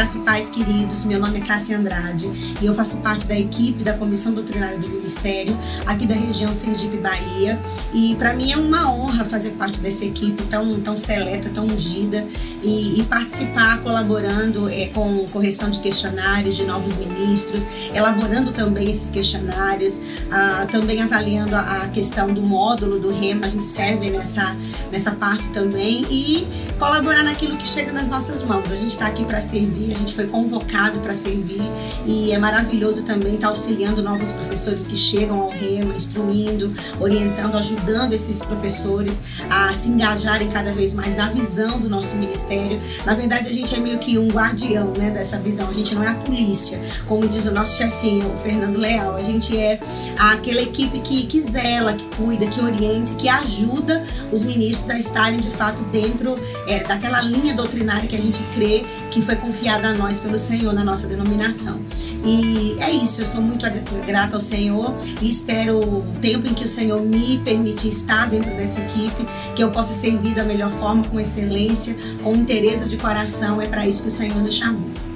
Graça 0.00 0.16
e 0.16 0.22
paz, 0.22 0.48
queridos. 0.48 1.04
Meu 1.04 1.20
nome 1.20 1.40
é 1.40 1.42
Cássia 1.42 1.76
Andrade 1.76 2.26
e 2.58 2.64
eu 2.64 2.74
faço 2.74 2.96
parte 3.02 3.26
da 3.26 3.38
equipe 3.38 3.84
da 3.84 3.92
Comissão 3.92 4.32
Doutrinária 4.32 4.78
do 4.78 4.88
Ministério 4.88 5.54
aqui 5.84 6.06
da 6.06 6.14
região 6.14 6.54
Sergipe, 6.54 6.96
Bahia. 6.96 7.60
E 7.92 8.14
para 8.14 8.32
mim 8.32 8.50
é 8.50 8.56
uma 8.56 8.90
honra 8.90 9.26
fazer 9.26 9.50
parte 9.50 9.78
dessa 9.80 10.06
equipe 10.06 10.42
tão, 10.44 10.80
tão 10.80 10.96
seleta, 10.96 11.50
tão 11.50 11.66
ungida 11.66 12.26
e, 12.62 12.98
e 12.98 13.04
participar 13.04 13.82
colaborando 13.82 14.70
é, 14.70 14.86
com 14.86 15.26
correção 15.30 15.70
de 15.70 15.80
questionários 15.80 16.56
de 16.56 16.64
novos 16.64 16.96
ministros, 16.96 17.66
elaborando 17.92 18.52
também 18.52 18.88
esses 18.88 19.10
questionários, 19.10 20.00
ah, 20.30 20.66
também 20.72 21.02
avaliando 21.02 21.54
a, 21.54 21.82
a 21.82 21.88
questão 21.88 22.32
do 22.32 22.40
módulo 22.40 22.98
do 22.98 23.10
REMA, 23.10 23.44
a 23.44 23.50
gente 23.50 23.66
serve 23.66 24.08
nessa, 24.08 24.56
nessa 24.90 25.10
parte 25.10 25.50
também 25.50 26.06
e 26.10 26.46
colaborar 26.78 27.22
naquilo 27.22 27.58
que 27.58 27.68
chega 27.68 27.92
nas 27.92 28.08
nossas 28.08 28.42
mãos. 28.42 28.72
A 28.72 28.76
gente 28.76 28.92
está 28.92 29.06
aqui 29.06 29.26
para 29.26 29.42
servir 29.42 29.89
a 29.92 29.96
gente 29.96 30.14
foi 30.14 30.26
convocado 30.26 30.98
para 31.00 31.14
servir. 31.14 31.62
E 32.06 32.32
é 32.32 32.38
maravilhoso 32.38 33.02
também 33.02 33.34
estar 33.34 33.46
tá 33.46 33.48
auxiliando 33.48 34.02
novos 34.02 34.32
professores 34.32 34.86
que 34.86 34.96
chegam 34.96 35.40
ao 35.40 35.48
Rema, 35.48 35.94
instruindo, 35.94 36.72
orientando, 36.98 37.56
ajudando 37.56 38.12
esses 38.12 38.42
professores 38.42 39.20
a 39.50 39.72
se 39.72 39.90
engajarem 39.90 40.48
cada 40.48 40.72
vez 40.72 40.94
mais 40.94 41.16
na 41.16 41.28
visão 41.30 41.78
do 41.78 41.88
nosso 41.88 42.16
ministério. 42.16 42.80
Na 43.04 43.14
verdade, 43.14 43.48
a 43.48 43.52
gente 43.52 43.74
é 43.74 43.78
meio 43.78 43.98
que 43.98 44.18
um 44.18 44.28
guardião 44.28 44.92
né, 44.96 45.10
dessa 45.10 45.38
visão, 45.38 45.68
a 45.68 45.74
gente 45.74 45.94
não 45.94 46.04
é 46.04 46.08
a 46.08 46.14
polícia, 46.14 46.80
como 47.06 47.26
diz 47.28 47.46
o 47.46 47.52
nosso 47.52 47.76
chefinho, 47.76 48.32
o 48.32 48.36
Fernando 48.38 48.76
Leal, 48.76 49.16
a 49.16 49.22
gente 49.22 49.56
é 49.58 49.80
aquela 50.18 50.62
equipe 50.62 51.00
que, 51.00 51.26
que 51.26 51.40
zela, 51.40 51.94
que 51.94 52.04
cuida, 52.16 52.46
que 52.46 52.60
orienta, 52.60 53.14
que 53.14 53.28
ajuda 53.28 54.04
os 54.32 54.44
ministros 54.44 54.90
a 54.90 54.98
estarem 54.98 55.40
de 55.40 55.50
fato 55.50 55.82
dentro 55.84 56.38
é, 56.66 56.84
daquela 56.84 57.20
linha 57.20 57.54
doutrinária 57.54 58.08
que 58.08 58.16
a 58.16 58.20
gente 58.20 58.42
crê 58.54 58.84
que 59.10 59.20
foi 59.22 59.36
confiada 59.36 59.79
a 59.84 59.94
nós 59.94 60.20
pelo 60.20 60.38
Senhor 60.38 60.72
na 60.72 60.84
nossa 60.84 61.06
denominação. 61.06 61.80
E 62.24 62.76
é 62.80 62.90
isso, 62.90 63.22
eu 63.22 63.26
sou 63.26 63.40
muito 63.40 63.64
grata 64.06 64.36
ao 64.36 64.40
Senhor 64.40 64.94
e 65.20 65.26
espero 65.26 65.78
o 65.78 66.02
tempo 66.20 66.46
em 66.46 66.54
que 66.54 66.64
o 66.64 66.68
Senhor 66.68 67.00
me 67.00 67.38
permite 67.38 67.88
estar 67.88 68.28
dentro 68.28 68.50
dessa 68.56 68.80
equipe, 68.80 69.26
que 69.54 69.62
eu 69.62 69.70
possa 69.70 69.94
servir 69.94 70.34
da 70.34 70.44
melhor 70.44 70.70
forma, 70.72 71.02
com 71.04 71.18
excelência, 71.18 71.96
com 72.22 72.34
interesse 72.34 72.88
de 72.88 72.96
coração. 72.96 73.60
É 73.60 73.66
para 73.66 73.86
isso 73.86 74.02
que 74.02 74.08
o 74.08 74.12
Senhor 74.12 74.36
nos 74.36 74.54
chamou. 74.54 75.09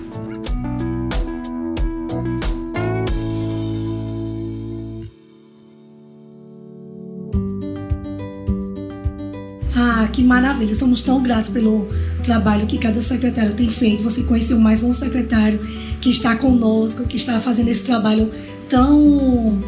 Maravilha! 10.24 10.74
Somos 10.74 11.02
tão 11.02 11.22
gratos 11.22 11.50
pelo 11.50 11.88
trabalho 12.22 12.66
que 12.66 12.78
cada 12.78 13.00
secretário 13.00 13.54
tem 13.54 13.68
feito. 13.68 14.02
Você 14.02 14.22
conheceu 14.22 14.58
mais 14.58 14.82
um 14.82 14.92
secretário 14.92 15.60
que 16.00 16.10
está 16.10 16.37
conosco, 16.37 17.04
que 17.04 17.16
está 17.16 17.38
fazendo 17.40 17.68
esse 17.68 17.84
trabalho 17.84 18.30
tão, 18.68 19.62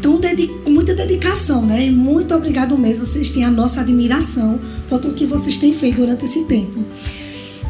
tão 0.00 0.20
com 0.64 0.70
muita 0.70 0.94
dedicação, 0.94 1.64
né? 1.64 1.90
Muito 1.90 2.34
obrigado 2.34 2.76
mesmo. 2.78 3.04
Vocês 3.04 3.30
têm 3.30 3.44
a 3.44 3.50
nossa 3.50 3.80
admiração 3.80 4.60
por 4.88 4.98
tudo 4.98 5.14
que 5.14 5.26
vocês 5.26 5.56
têm 5.56 5.72
feito 5.72 5.96
durante 5.96 6.24
esse 6.24 6.44
tempo. 6.44 6.84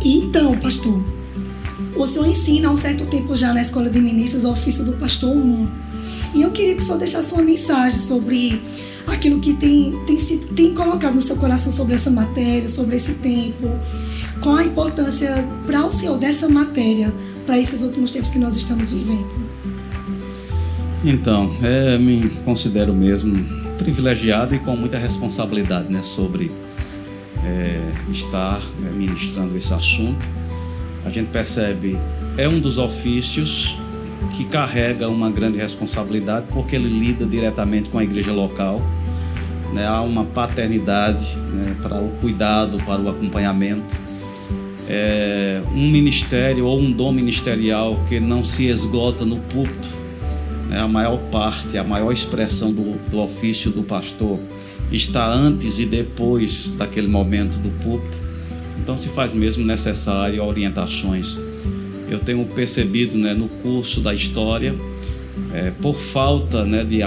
Então, 0.04 0.56
pastor, 0.58 1.02
o 1.96 2.06
senhor 2.06 2.28
ensina 2.28 2.68
há 2.68 2.70
um 2.70 2.76
certo 2.76 3.06
tempo 3.06 3.34
já 3.34 3.52
na 3.52 3.62
Escola 3.62 3.88
de 3.88 4.00
Ministros 4.00 4.44
o 4.44 4.50
ofício 4.50 4.84
do 4.84 4.92
pastor 4.94 5.30
1. 5.30 5.68
E 6.34 6.42
eu 6.42 6.50
queria 6.50 6.74
que 6.74 6.82
o 6.82 6.84
senhor 6.84 6.98
deixasse 6.98 7.32
uma 7.32 7.42
mensagem 7.42 7.98
sobre 7.98 8.60
aquilo 9.12 9.40
que 9.40 9.54
tem, 9.54 9.98
tem, 10.06 10.16
tem 10.54 10.74
colocado 10.74 11.14
no 11.14 11.22
seu 11.22 11.36
coração 11.36 11.70
sobre 11.72 11.94
essa 11.94 12.10
matéria, 12.10 12.68
sobre 12.68 12.96
esse 12.96 13.16
tempo. 13.16 13.68
Qual 14.40 14.56
a 14.56 14.64
importância 14.64 15.44
para 15.66 15.84
o 15.84 15.90
senhor 15.90 16.18
dessa 16.18 16.48
matéria 16.48 17.12
para 17.44 17.58
esses 17.58 17.82
últimos 17.82 18.10
tempos 18.10 18.30
que 18.30 18.38
nós 18.38 18.56
estamos 18.56 18.90
vivendo? 18.90 19.46
Então, 21.04 21.54
é, 21.62 21.96
me 21.96 22.28
considero 22.44 22.92
mesmo 22.92 23.32
privilegiado 23.78 24.54
e 24.54 24.58
com 24.58 24.76
muita 24.76 24.98
responsabilidade 24.98 25.92
né, 25.92 26.02
sobre 26.02 26.50
é, 27.44 27.80
estar 28.10 28.60
né, 28.80 28.90
ministrando 28.92 29.56
esse 29.56 29.72
assunto. 29.72 30.26
A 31.04 31.10
gente 31.10 31.28
percebe, 31.28 31.96
é 32.36 32.48
um 32.48 32.58
dos 32.58 32.78
ofícios 32.78 33.76
que 34.36 34.44
carrega 34.44 35.08
uma 35.08 35.30
grande 35.30 35.58
responsabilidade 35.58 36.46
porque 36.50 36.76
ele 36.76 36.88
lida 36.88 37.26
diretamente 37.26 37.88
com 37.88 37.98
a 37.98 38.04
igreja 38.04 38.32
local. 38.32 38.80
Né? 39.72 39.86
Há 39.86 40.00
uma 40.00 40.24
paternidade 40.24 41.36
né, 41.36 41.76
para 41.82 41.96
o 42.00 42.08
cuidado, 42.20 42.78
para 42.84 43.00
o 43.00 43.08
acompanhamento 43.08 44.06
é, 44.88 45.62
um 45.72 45.90
ministério 45.90 46.66
ou 46.66 46.78
um 46.78 46.90
dom 46.90 47.12
ministerial 47.12 48.00
que 48.08 48.20
não 48.20 48.44
se 48.44 48.66
esgota 48.66 49.24
no 49.24 49.38
púlpito, 49.38 49.88
né, 50.68 50.78
a 50.78 50.88
maior 50.88 51.18
parte, 51.30 51.76
a 51.76 51.84
maior 51.84 52.12
expressão 52.12 52.72
do, 52.72 52.96
do 53.10 53.20
ofício 53.20 53.70
do 53.70 53.82
pastor 53.82 54.38
está 54.90 55.28
antes 55.28 55.78
e 55.78 55.86
depois 55.86 56.68
daquele 56.76 57.08
momento 57.08 57.58
do 57.58 57.70
púlpito. 57.82 58.18
Então 58.78 58.96
se 58.96 59.08
faz 59.08 59.32
mesmo 59.32 59.64
necessário 59.64 60.42
orientações. 60.44 61.36
Eu 62.08 62.20
tenho 62.20 62.44
percebido 62.44 63.16
né, 63.18 63.34
no 63.34 63.48
curso 63.48 64.00
da 64.00 64.14
história, 64.14 64.74
é, 65.52 65.70
por 65.70 65.94
falta 65.94 66.64
né, 66.64 66.84
de 66.84 67.00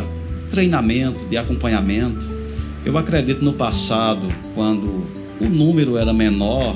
treinamento, 0.50 1.26
de 1.26 1.38
acompanhamento, 1.38 2.40
eu 2.86 2.98
acredito 2.98 3.44
no 3.44 3.54
passado, 3.54 4.26
quando 4.56 5.04
o 5.40 5.48
número 5.48 5.98
era 5.98 6.14
menor, 6.14 6.76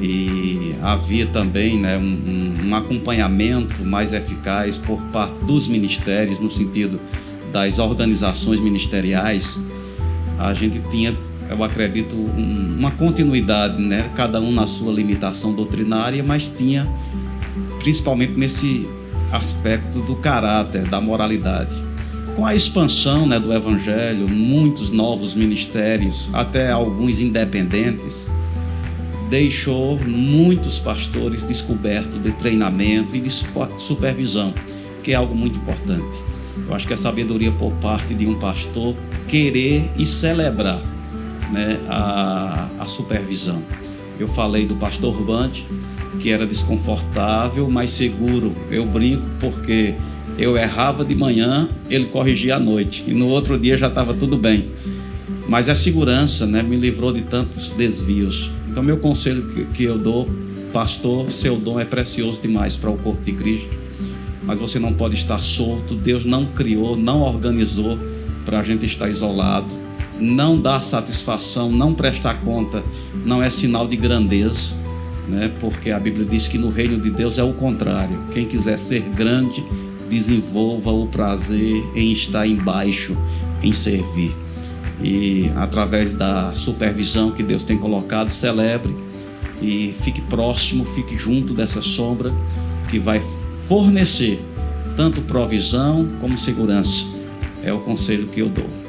e 0.00 0.74
havia 0.82 1.26
também 1.26 1.78
né, 1.78 1.98
um, 1.98 2.68
um, 2.68 2.74
acompanhamento 2.74 3.84
mais 3.84 4.12
eficaz 4.12 4.78
por 4.78 5.00
parte 5.12 5.44
dos 5.44 5.68
ministérios, 5.68 6.40
no 6.40 6.50
sentido 6.50 7.00
das 7.52 7.78
organizações 7.78 8.60
ministeriais, 8.60 9.58
a 10.38 10.52
gente 10.52 10.80
tinha, 10.90 11.16
eu 11.48 11.62
acredito, 11.62 12.16
um, 12.16 12.76
uma 12.78 12.90
continuidade, 12.90 13.80
né, 13.80 14.10
cada 14.14 14.40
um 14.40 14.52
na 14.52 14.66
sua 14.66 14.92
limitação 14.92 15.52
doutrinária, 15.52 16.24
mas 16.26 16.48
tinha 16.48 16.88
principalmente 17.84 18.32
nesse 18.32 18.88
aspecto 19.30 20.00
do 20.00 20.16
caráter, 20.16 20.88
da 20.88 21.02
moralidade. 21.02 21.76
Com 22.34 22.46
a 22.46 22.54
expansão 22.54 23.26
né, 23.26 23.38
do 23.38 23.52
Evangelho, 23.52 24.26
muitos 24.26 24.88
novos 24.90 25.34
ministérios, 25.34 26.28
até 26.32 26.72
alguns 26.72 27.20
independentes, 27.20 28.28
deixou 29.28 29.98
muitos 29.98 30.78
pastores 30.78 31.44
descobertos 31.44 32.20
de 32.22 32.32
treinamento 32.32 33.14
e 33.14 33.20
de 33.20 33.30
supervisão, 33.30 34.54
que 35.02 35.12
é 35.12 35.14
algo 35.14 35.34
muito 35.34 35.58
importante. 35.58 36.18
Eu 36.66 36.74
acho 36.74 36.86
que 36.86 36.94
a 36.94 36.96
sabedoria 36.96 37.52
por 37.52 37.72
parte 37.74 38.14
de 38.14 38.26
um 38.26 38.38
pastor 38.38 38.96
querer 39.28 39.90
e 39.96 40.06
celebrar 40.06 40.80
né, 41.52 41.78
a, 41.86 42.68
a 42.80 42.86
supervisão. 42.86 43.62
Eu 44.18 44.28
falei 44.28 44.66
do 44.66 44.76
pastor 44.76 45.14
Bante, 45.22 45.66
que 46.20 46.30
era 46.30 46.46
desconfortável, 46.46 47.68
mas 47.68 47.90
seguro. 47.90 48.52
Eu 48.70 48.86
brinco 48.86 49.24
porque 49.40 49.94
eu 50.38 50.56
errava 50.56 51.04
de 51.04 51.14
manhã, 51.14 51.68
ele 51.88 52.06
corrigia 52.06 52.56
à 52.56 52.60
noite, 52.60 53.04
e 53.06 53.12
no 53.12 53.28
outro 53.28 53.58
dia 53.58 53.76
já 53.76 53.88
estava 53.88 54.14
tudo 54.14 54.36
bem. 54.36 54.70
Mas 55.48 55.68
a 55.68 55.74
segurança 55.74 56.46
né, 56.46 56.62
me 56.62 56.76
livrou 56.76 57.12
de 57.12 57.22
tantos 57.22 57.70
desvios. 57.70 58.50
Então, 58.68 58.82
meu 58.82 58.96
conselho 58.96 59.46
que, 59.48 59.64
que 59.66 59.84
eu 59.84 59.98
dou, 59.98 60.28
pastor, 60.72 61.30
seu 61.30 61.56
dom 61.56 61.78
é 61.78 61.84
precioso 61.84 62.40
demais 62.40 62.76
para 62.76 62.90
o 62.90 62.96
corpo 62.96 63.22
de 63.22 63.32
Cristo, 63.32 63.76
mas 64.42 64.58
você 64.58 64.78
não 64.78 64.92
pode 64.92 65.14
estar 65.14 65.38
solto. 65.38 65.94
Deus 65.94 66.24
não 66.24 66.46
criou, 66.46 66.96
não 66.96 67.20
organizou 67.20 67.98
para 68.44 68.60
a 68.60 68.62
gente 68.62 68.84
estar 68.84 69.08
isolado. 69.08 69.83
Não 70.18 70.58
dar 70.58 70.80
satisfação, 70.80 71.70
não 71.70 71.92
prestar 71.92 72.34
conta, 72.42 72.82
não 73.24 73.42
é 73.42 73.50
sinal 73.50 73.86
de 73.86 73.96
grandeza, 73.96 74.72
né? 75.28 75.52
porque 75.60 75.90
a 75.90 75.98
Bíblia 75.98 76.24
diz 76.24 76.46
que 76.46 76.56
no 76.56 76.70
reino 76.70 77.00
de 77.00 77.10
Deus 77.10 77.36
é 77.36 77.42
o 77.42 77.52
contrário. 77.52 78.24
Quem 78.32 78.46
quiser 78.46 78.78
ser 78.78 79.02
grande, 79.10 79.64
desenvolva 80.08 80.92
o 80.92 81.06
prazer 81.06 81.82
em 81.94 82.12
estar 82.12 82.46
embaixo, 82.46 83.16
em 83.62 83.72
servir 83.72 84.34
e 85.02 85.50
através 85.56 86.12
da 86.12 86.54
supervisão 86.54 87.30
que 87.30 87.42
Deus 87.42 87.62
tem 87.62 87.76
colocado, 87.76 88.30
celebre 88.30 88.94
e 89.60 89.94
fique 90.00 90.20
próximo, 90.22 90.84
fique 90.84 91.16
junto 91.16 91.54
dessa 91.54 91.82
sombra 91.82 92.32
que 92.88 92.98
vai 92.98 93.22
fornecer 93.66 94.42
tanto 94.96 95.22
provisão 95.22 96.08
como 96.20 96.38
segurança. 96.38 97.04
É 97.62 97.72
o 97.72 97.80
conselho 97.80 98.28
que 98.28 98.40
eu 98.40 98.48
dou. 98.48 98.83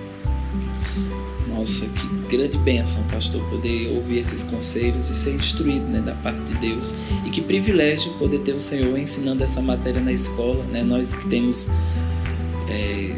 Nossa, 1.65 1.87
que 1.87 2.37
grande 2.37 2.59
bênção, 2.59 3.01
pastor, 3.05 3.43
poder 3.49 3.87
ouvir 3.97 4.19
esses 4.19 4.43
conselhos 4.43 5.09
e 5.09 5.15
ser 5.15 5.33
instruído 5.33 5.87
né, 5.87 5.99
da 5.99 6.13
parte 6.13 6.39
de 6.41 6.53
Deus. 6.59 6.93
E 7.25 7.31
que 7.31 7.41
privilégio 7.41 8.13
poder 8.19 8.37
ter 8.41 8.51
o 8.51 8.59
Senhor 8.59 8.95
ensinando 8.99 9.43
essa 9.43 9.63
matéria 9.63 9.99
na 9.99 10.11
escola, 10.11 10.63
né? 10.65 10.83
Nós 10.83 11.15
que 11.15 11.27
temos 11.27 11.69
é, 12.69 13.15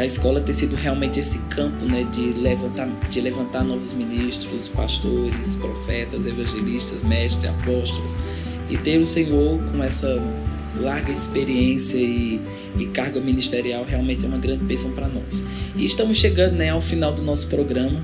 a 0.00 0.04
escola 0.04 0.40
ter 0.40 0.52
sido 0.52 0.74
realmente 0.74 1.20
esse 1.20 1.38
campo 1.46 1.84
né, 1.84 2.02
de, 2.10 2.32
levantar, 2.32 2.88
de 3.08 3.20
levantar 3.20 3.62
novos 3.62 3.92
ministros, 3.92 4.66
pastores, 4.66 5.54
profetas, 5.54 6.26
evangelistas, 6.26 7.04
mestres, 7.04 7.48
apóstolos, 7.48 8.16
e 8.68 8.76
ter 8.76 8.98
o 8.98 9.06
Senhor 9.06 9.62
com 9.62 9.80
essa 9.80 10.20
larga 10.80 11.12
experiência 11.12 11.96
e, 11.96 12.40
e 12.78 12.86
carga 12.86 13.20
ministerial 13.20 13.84
realmente 13.84 14.24
é 14.24 14.28
uma 14.28 14.38
grande 14.38 14.64
bênção 14.64 14.92
para 14.92 15.08
nós. 15.08 15.44
E 15.74 15.84
estamos 15.84 16.18
chegando 16.18 16.54
né, 16.54 16.70
ao 16.70 16.80
final 16.80 17.12
do 17.12 17.22
nosso 17.22 17.48
programa. 17.48 18.02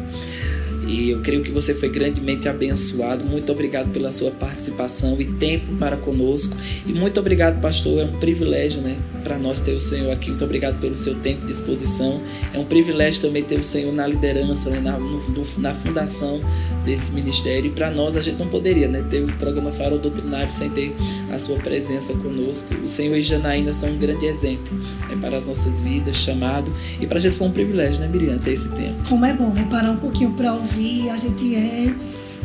E 0.92 1.08
eu 1.08 1.22
creio 1.22 1.42
que 1.42 1.50
você 1.50 1.74
foi 1.74 1.88
grandemente 1.88 2.50
abençoado. 2.50 3.24
Muito 3.24 3.50
obrigado 3.50 3.90
pela 3.90 4.12
sua 4.12 4.30
participação 4.30 5.18
e 5.18 5.24
tempo 5.24 5.74
para 5.76 5.96
conosco. 5.96 6.54
E 6.86 6.92
muito 6.92 7.18
obrigado, 7.18 7.62
pastor. 7.62 8.00
É 8.00 8.04
um 8.04 8.12
privilégio, 8.12 8.82
né, 8.82 8.98
para 9.24 9.38
nós 9.38 9.60
ter 9.60 9.72
o 9.72 9.80
Senhor 9.80 10.12
aqui. 10.12 10.28
Muito 10.28 10.44
obrigado 10.44 10.78
pelo 10.80 10.94
seu 10.94 11.14
tempo 11.14 11.44
e 11.44 11.46
disposição. 11.46 12.20
É 12.52 12.58
um 12.58 12.66
privilégio 12.66 13.22
também 13.22 13.42
ter 13.42 13.58
o 13.58 13.62
Senhor 13.62 13.90
na 13.90 14.06
liderança, 14.06 14.68
né, 14.68 14.80
na, 14.80 14.98
no, 14.98 15.22
na 15.56 15.72
fundação 15.72 16.42
desse 16.84 17.10
ministério. 17.12 17.70
E 17.70 17.70
para 17.70 17.90
nós, 17.90 18.14
a 18.14 18.20
gente 18.20 18.38
não 18.38 18.48
poderia 18.48 18.86
né, 18.86 19.02
ter 19.08 19.22
o 19.22 19.32
programa 19.38 19.72
Farol 19.72 19.98
Doutrinário 19.98 20.52
sem 20.52 20.68
ter 20.68 20.94
a 21.30 21.38
sua 21.38 21.56
presença 21.56 22.12
conosco. 22.12 22.74
O 22.84 22.88
Senhor 22.88 23.16
e 23.16 23.22
Janaína 23.22 23.72
são 23.72 23.88
um 23.88 23.96
grande 23.96 24.26
exemplo 24.26 24.76
né, 25.08 25.16
para 25.18 25.38
as 25.38 25.46
nossas 25.46 25.80
vidas, 25.80 26.16
chamado. 26.16 26.70
E 27.00 27.06
para 27.06 27.16
a 27.16 27.20
gente 27.20 27.34
foi 27.34 27.46
um 27.46 27.52
privilégio, 27.52 27.98
né, 27.98 28.08
Miriam, 28.08 28.36
ter 28.36 28.52
esse 28.52 28.68
tempo. 28.68 28.96
Como 29.08 29.24
é 29.24 29.32
bom, 29.32 29.48
né? 29.54 29.66
Parar 29.70 29.90
um 29.90 29.96
pouquinho 29.96 30.32
para 30.32 30.52
ouvir 30.52 30.81
ouvir, 30.82 31.10
a 31.10 31.16
gente 31.16 31.54
é 31.54 31.94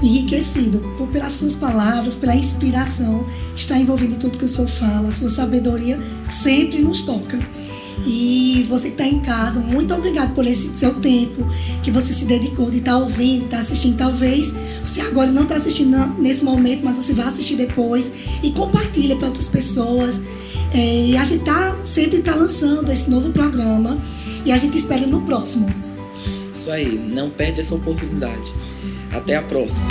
enriquecido 0.02 0.80
por, 0.95 1.08
pelas 1.08 1.34
suas 1.34 1.56
palavras, 1.56 2.15
pela 2.15 2.36
inspiração 2.36 3.26
está 3.56 3.78
envolvida 3.80 4.13
em 4.13 4.17
tudo 4.17 4.38
que 4.38 4.45
o 4.45 4.47
Senhor 4.47 4.67
fala. 4.67 5.10
A 5.10 5.12
sua 5.12 5.30
sabedoria 5.30 6.00
sempre 6.30 6.80
nos 6.80 7.02
toca. 7.02 7.38
E 8.06 8.63
você 8.69 8.89
que 8.89 8.93
está 8.93 9.08
em 9.08 9.19
casa, 9.19 9.60
muito 9.60 9.93
obrigado 9.93 10.34
por 10.36 10.45
esse 10.45 10.78
seu 10.78 10.93
tempo 10.95 11.45
que 11.82 11.89
você 11.89 12.13
se 12.13 12.26
dedicou 12.26 12.69
de 12.69 12.78
estar 12.78 12.91
tá 12.91 12.97
ouvindo, 13.00 13.39
de 13.39 13.45
estar 13.45 13.58
tá 13.58 13.63
assistindo. 13.63 13.97
Talvez 13.97 14.54
você 14.84 15.02
agora 15.02 15.32
não 15.32 15.43
está 15.43 15.56
assistindo 15.56 15.97
nesse 16.19 16.45
momento, 16.45 16.86
mas 16.86 16.97
você 16.97 17.13
vai 17.13 17.28
assistir 17.28 17.56
depois 17.56 18.12
e 18.43 18.52
compartilha 18.52 19.15
para 19.15 19.28
outras 19.28 19.50
pessoas. 19.50 20.23
É, 20.71 21.08
e 21.08 21.17
a 21.17 21.23
gente 21.23 21.43
tá, 21.43 21.76
sempre 21.82 22.19
está 22.19 22.36
lançando 22.36 22.91
esse 22.91 23.10
novo 23.10 23.32
programa 23.32 23.97
e 24.45 24.52
a 24.52 24.58
gente 24.58 24.78
espera 24.78 25.08
no 25.08 25.21
próximo. 25.21 25.87
Isso 26.57 26.71
aí, 26.71 26.97
não 26.97 27.29
perde 27.29 27.61
essa 27.61 27.75
oportunidade. 27.75 28.51
Até 29.13 29.35
a 29.35 29.43
próxima. 29.43 29.87